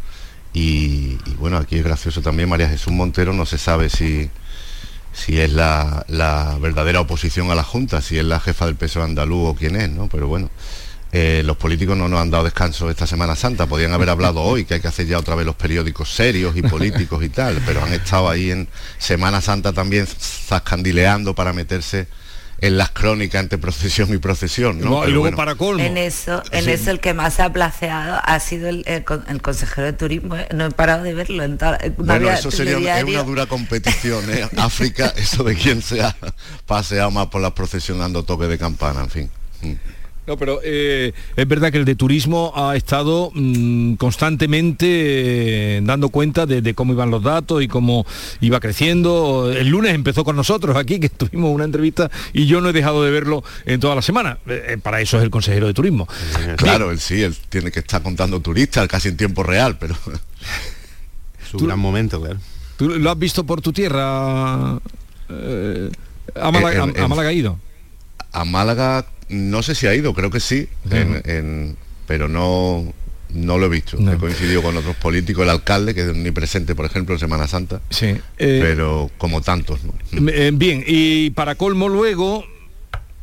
[0.53, 4.31] Y, bueno, aquí es gracioso también, María Jesús Montero no se sabe si,
[5.13, 9.01] si es la, la verdadera oposición a la Junta, si es la jefa del peso
[9.01, 10.09] andaluz o quién es, ¿no?
[10.09, 10.51] Pero bueno,
[11.17, 14.65] eh, los políticos no nos han dado descanso esta Semana Santa, podían haber hablado hoy,
[14.65, 17.85] que hay que hacer ya otra vez los periódicos serios y políticos y tal, pero
[17.85, 18.67] han estado ahí en
[18.99, 22.09] Semana Santa también zascandileando para meterse
[22.61, 24.91] en las crónicas entre procesión y procesión, ¿no?
[24.91, 25.83] No, y luego bueno, para colmo.
[25.85, 26.71] En eso, en Sí.
[26.71, 29.93] eso el que más se ha placeado ha sido el, el con- el consejero de
[29.93, 30.37] turismo.
[30.37, 30.49] ¿eh?
[30.55, 32.95] No he parado de verlo en toda en una Bueno, vía- eso sería una, es
[33.01, 33.21] telediario.
[33.21, 34.49] una dura competición, ¿eh?
[34.57, 36.17] África, eso de quién se ha
[36.67, 39.31] paseado más por las procesionando toque de campana, en fin.
[39.63, 39.73] Mm.
[40.27, 46.09] No, pero eh, es verdad que el de turismo ha estado mm, constantemente eh, dando
[46.09, 48.07] cuenta de, de cómo iban los datos y cómo
[48.41, 49.53] iba creciendo.
[49.55, 53.05] El lunes empezó con nosotros aquí, que tuvimos una entrevista y yo no he dejado
[53.05, 54.39] de verlo en toda la semana.
[54.47, 56.09] Eh, para eso es el consejero de turismo.
[56.57, 59.95] Claro, él sí, él tiene que estar contando turistas casi en tiempo real, pero...
[61.51, 62.41] Su gran momento, claro.
[62.77, 64.73] ¿Tú lo has visto por tu tierra?
[64.73, 64.81] A
[66.51, 67.59] Málaga, ido.
[68.35, 71.77] A Málaga no sé si ha ido, creo que sí, en- en-
[72.07, 72.93] pero no
[73.31, 73.97] no lo he visto.
[73.99, 77.49] He coincidido con otros políticos, el alcalde, que es ni presente, por ejemplo, en Semana
[77.49, 77.81] Santa.
[77.91, 78.15] Sí.
[78.39, 79.93] Eh, pero como tantos, ¿no?
[80.31, 82.45] Eh, Bien, y para colmo luego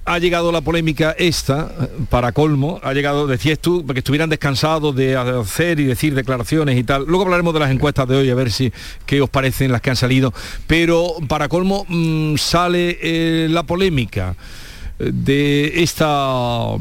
[0.04, 1.72] ha llegado la polémica esta,
[2.10, 6.84] para colmo, ha llegado, decías tú, que estuvieran descansados de hacer y decir declaraciones y
[6.84, 7.06] tal.
[7.06, 8.74] Luego hablaremos de las encuestas de hoy, a ver si
[9.06, 10.34] qué os parecen las que han salido.
[10.68, 14.36] Pero para colmo mm, sale eh, la polémica
[15.12, 16.76] de esta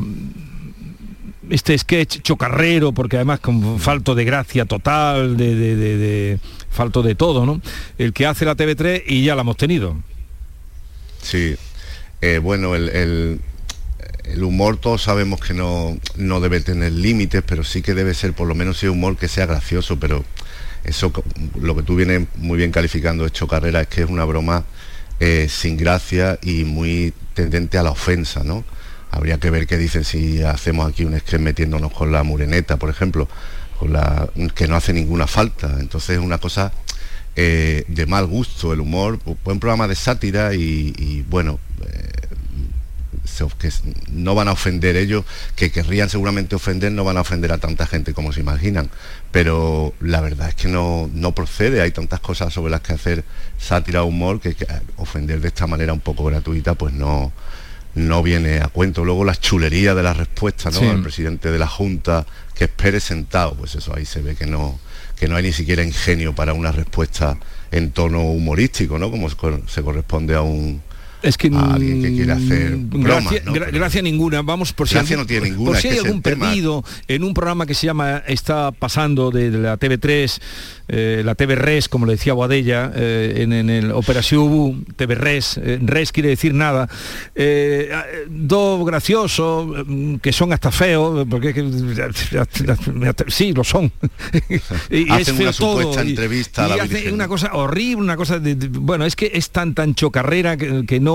[1.50, 6.38] este sketch chocarrero, porque además con falto de gracia total, de,
[6.70, 7.60] falto de todo, ¿no?
[7.98, 9.96] El que hace la TV3 y ya la hemos tenido.
[11.22, 11.56] Sí.
[12.20, 13.40] Eh, bueno, el, el-
[14.44, 18.46] humor todos sabemos que no, no debe tener límites, pero sí que debe ser por
[18.46, 20.24] lo menos ese humor que sea gracioso, pero
[20.84, 21.12] eso
[21.60, 24.64] lo que tú vienes muy bien calificando de chocarrera es que es una broma
[25.20, 28.64] eh, sin gracia y muy tendente a la ofensa, ¿no?
[29.10, 32.90] Habría que ver qué dicen si hacemos aquí un sketch metiéndonos con la mureneta, por
[32.90, 33.28] ejemplo,
[33.78, 35.76] con la que no hace ninguna falta.
[35.78, 36.72] Entonces es una cosa
[37.36, 42.09] eh, de mal gusto, el humor, buen programa de sátira y, bueno, eh,
[43.58, 43.70] que
[44.12, 45.24] no van a ofender ellos,
[45.56, 48.90] que querrían seguramente ofender, no van a ofender a tanta gente como se imaginan.
[49.30, 53.24] Pero la verdad es que no, no procede, hay tantas cosas sobre las que hacer
[53.58, 54.66] sátira o humor que, que
[54.96, 57.32] ofender de esta manera un poco gratuita, pues no,
[57.94, 59.04] no viene a cuento.
[59.04, 60.80] Luego las chulerías de la respuesta, ¿no?
[60.80, 60.86] Sí.
[60.86, 64.78] Al presidente de la Junta, que espere sentado, pues eso ahí se ve que no,
[65.16, 67.38] que no hay ni siquiera ingenio para una respuesta
[67.70, 69.10] en tono humorístico, ¿no?
[69.10, 70.82] Como se corresponde a un
[71.22, 73.52] Es que a alguien que hacer mm, gracia, ¿no?
[73.52, 74.42] gra- Pero- gracia ninguna.
[74.42, 76.46] Vamos por si Gracia algún- no tiene ninguna, Por si hay algún tema.
[76.46, 80.40] perdido en un programa que se llama está pasando de, de la TV3
[80.92, 85.56] eh, la TV Res, como le decía Boadella, eh, en, en el Operación TV Res,
[85.62, 86.88] eh, Res quiere decir nada,
[87.36, 91.54] eh, eh, dos graciosos, mm, que son hasta feos, porque
[93.28, 93.92] sí, lo son.
[94.90, 97.14] y Hacen una supuesta todo, y- entrevista a la y hace Virgen.
[97.14, 100.84] una cosa horrible, una cosa de, de- bueno, es que es tan tan chocarrera que,
[100.86, 101.09] que no,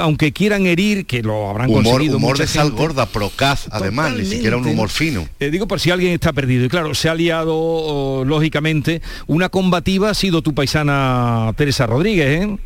[0.00, 4.14] aunque quieran herir, que lo habrán humor, conseguido humor mucha de sal gorda, procaz, además,
[4.14, 4.94] ni siquiera un humor ¿no?
[4.94, 5.28] fino.
[5.40, 6.64] Eh, digo por si alguien está perdido.
[6.64, 12.42] Y claro, se ha liado, oh, lógicamente, una combativa ha sido tu paisana Teresa Rodríguez,
[12.42, 12.58] ¿eh?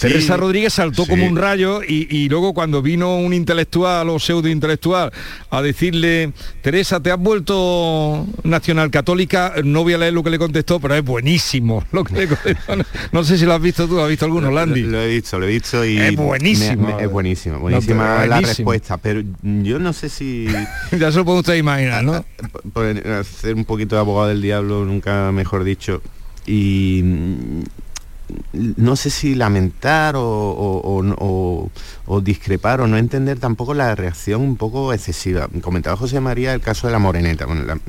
[0.00, 1.10] Teresa Rodríguez saltó sí.
[1.10, 5.12] como un rayo y, y luego cuando vino un intelectual o pseudo intelectual
[5.50, 6.32] a decirle,
[6.62, 10.94] Teresa, te has vuelto nacional católica, no voy a leer lo que le contestó, pero
[10.96, 12.76] es buenísimo lo que le contestó.
[13.12, 14.82] No, sé si lo has visto tú, ¿has visto alguno, Landy?
[14.82, 16.88] Lo, lo he visto, lo he visto y Es buenísimo.
[16.88, 18.46] me- me- es buenísimo, buenísima la buenísimo.
[18.72, 20.46] respuesta, pero yo no sé si
[20.98, 22.24] ya se lo puede usted imaginar, ¿no?
[23.20, 26.02] hacer un poquito de abogado del diablo, nunca mejor dicho,
[26.46, 27.02] y
[28.52, 31.70] no sé si lamentar o,
[32.22, 35.48] discrepar o no entender tampoco la reacción un poco excesiva.
[35.62, 37.46] Comentaba José María el caso de la moreneta.
[37.46, 37.80] Bueno, la, mm,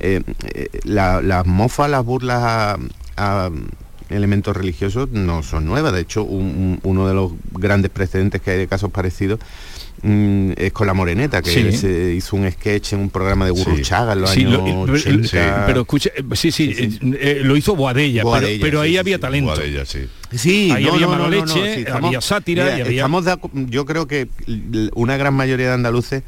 [0.00, 0.22] eh,
[0.54, 2.78] eh, la- las mofas, las burlas
[3.16, 3.50] a
[4.10, 5.92] elementos religiosos no son nuevas.
[5.92, 9.40] De hecho, un- un- uno de los grandes precedentes que hay de casos parecidos
[10.02, 11.72] mm, es con la moreneta, que Sí.
[11.76, 14.92] se hizo un sketch en un programa de Gurruchaga en los Sí, años lo- pero-
[14.94, 15.64] 80.
[15.66, 16.90] pero escucha, eh, sí, sí, eh,
[17.20, 19.20] eh, lo hizo Boadella, pero- Boadella, pero, ahí sí, sí, había sí.
[19.20, 19.50] talento.
[19.50, 19.98] Boadella, sí.
[20.34, 22.80] Sí, ahí no, había no, mala no, no, leche, sí, estamos- había sátira mira, y
[22.80, 23.00] había...
[23.02, 23.36] estamos de
[23.68, 24.28] yo creo que
[24.94, 26.22] una gran mayoría de andaluces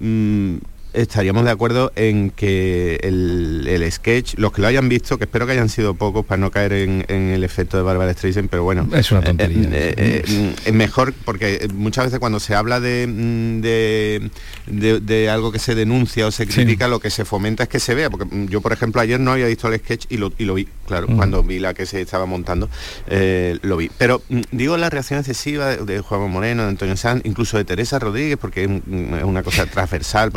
[0.00, 0.56] mm,
[0.94, 5.46] estaríamos de acuerdo en que el, el sketch, los que lo hayan visto, que espero
[5.46, 8.64] que hayan sido pocos para no caer en, en el efecto de Bárbara Streisand, pero
[8.64, 8.88] bueno.
[8.94, 9.62] Es una eh, tontería.
[9.70, 14.30] eh, eh, eh, es mejor porque muchas veces cuando se habla de, mm, de,
[14.66, 17.80] de- de algo que se denuncia o se critica, lo que se fomenta es que
[17.80, 18.08] se vea.
[18.10, 20.54] Porque mm, yo, por ejemplo, ayer no había visto el sketch y lo, y lo
[20.54, 21.16] vi, claro, Mm.
[21.16, 22.68] cuando vi la que se estaba montando,
[23.08, 23.90] eh, lo vi.
[23.98, 27.98] Pero mm, digo la reacción excesiva de, Juan Moreno, de Antonio Sanz, incluso de Teresa
[27.98, 30.30] Rodríguez, porque es, mm, es una cosa transversal.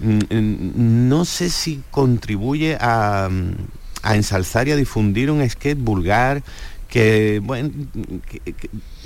[0.00, 3.28] Mm, no sé si contribuye a,
[4.04, 6.42] ensalzar y a difundir un sketch vulgar
[6.88, 7.70] que, bueno,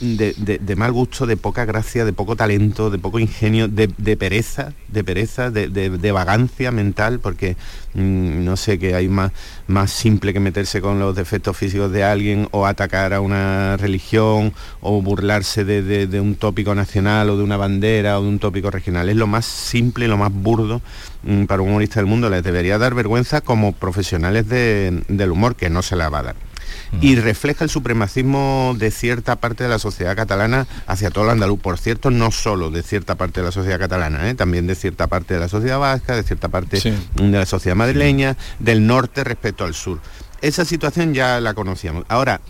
[0.01, 5.05] de, mal gusto, de poca gracia, de poco talento, de poco ingenio, de, pereza, de
[5.05, 7.57] pereza, de, vagancia mental, porque
[7.95, 9.33] mm, no sé que hay más,
[9.67, 14.53] más simple que meterse con los defectos físicos de alguien o atacar a una religión
[14.81, 19.09] o burlarse de, un tópico nacional o de una bandera o de un tópico regional.
[19.09, 20.81] Es lo más simple, lo más burdo
[21.23, 22.31] mm, para un humorista del mundo.
[22.31, 26.54] Les debería dar vergüenza como profesionales del humor, que no se la va a dar
[27.01, 31.61] y refleja el supremacismo de cierta parte de la sociedad catalana hacia todo el andaluz.
[31.61, 34.35] Por cierto, no solo de cierta parte de la sociedad catalana, ¿eh?
[34.35, 36.81] también de cierta parte de la sociedad vasca, de cierta parte
[37.15, 40.01] de la sociedad madrileña, del norte respecto al sur.
[40.41, 42.05] Esa situación ya la conocíamos.
[42.09, 42.41] Ahora,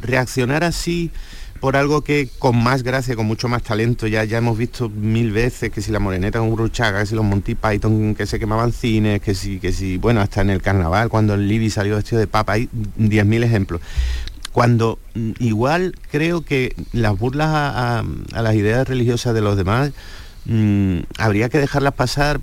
[0.00, 1.10] reaccionar así
[1.60, 5.32] por algo que con más gracia, con mucho más talento, ya, ya hemos visto mil
[5.32, 8.72] veces que si la moreneta con Gruchaga, que si los Monty Python que se quemaban
[8.72, 12.18] cines, que si, que si, bueno, hasta en el carnaval, cuando el Libby salió vestido
[12.18, 13.80] de papa, hay 10.000 ejemplos.
[14.52, 19.92] Cuando mm, igual creo que las burlas a, las ideas religiosas de los demás
[20.46, 22.40] mm, habría que dejarlas pasar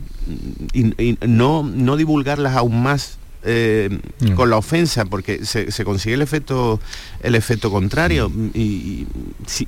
[0.74, 4.32] y, no, no divulgarlas aún más eh, mm.
[4.34, 6.80] con la ofensa porque se, consigue el efecto
[7.22, 8.32] el efecto contrario.
[8.54, 9.08] Y,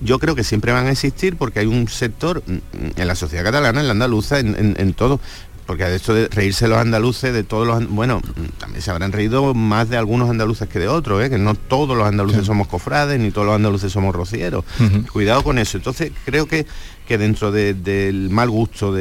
[0.02, 3.82] yo creo que siempre van a existir porque hay un sector en la sociedad catalana
[3.82, 5.20] en la andaluza en, todo.
[5.66, 8.22] Porque de esto de reírse los andaluces de todos los bueno
[8.60, 11.30] también se habrán reído más de algunos andaluces que de otros ¿eh?
[11.32, 14.64] que no todos los andaluces somos cofrades ni todos los andaluces somos rocieros.
[15.12, 15.78] Cuidado con eso.
[15.78, 16.68] Entonces creo que
[17.06, 18.95] que dentro del mal gusto, mm,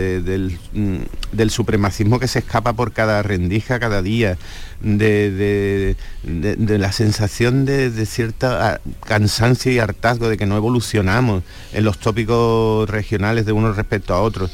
[1.33, 4.37] del, supremacismo que se escapa por cada rendija, cada día,
[4.83, 11.43] de, la sensación de, cierta ah, cansancio y hartazgo de que no evolucionamos
[11.73, 14.51] en los tópicos regionales de unos respecto a otros,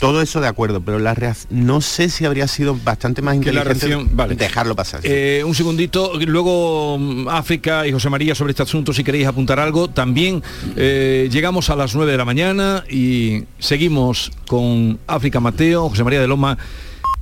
[0.00, 1.10] todo eso de acuerdo, pero la
[1.50, 5.00] no sé si habría sido bastante más inteligente dejarlo pasar.
[5.04, 9.60] Eh, un segundito, luego mm, África y José María sobre este asunto, si queréis apuntar
[9.60, 9.88] algo.
[9.88, 10.42] También
[10.76, 16.20] eh, llegamos a las 9 de la mañana y seguimos con África Mateo, José María
[16.20, 16.56] de Loma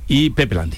[0.07, 0.77] y Pepe Landi.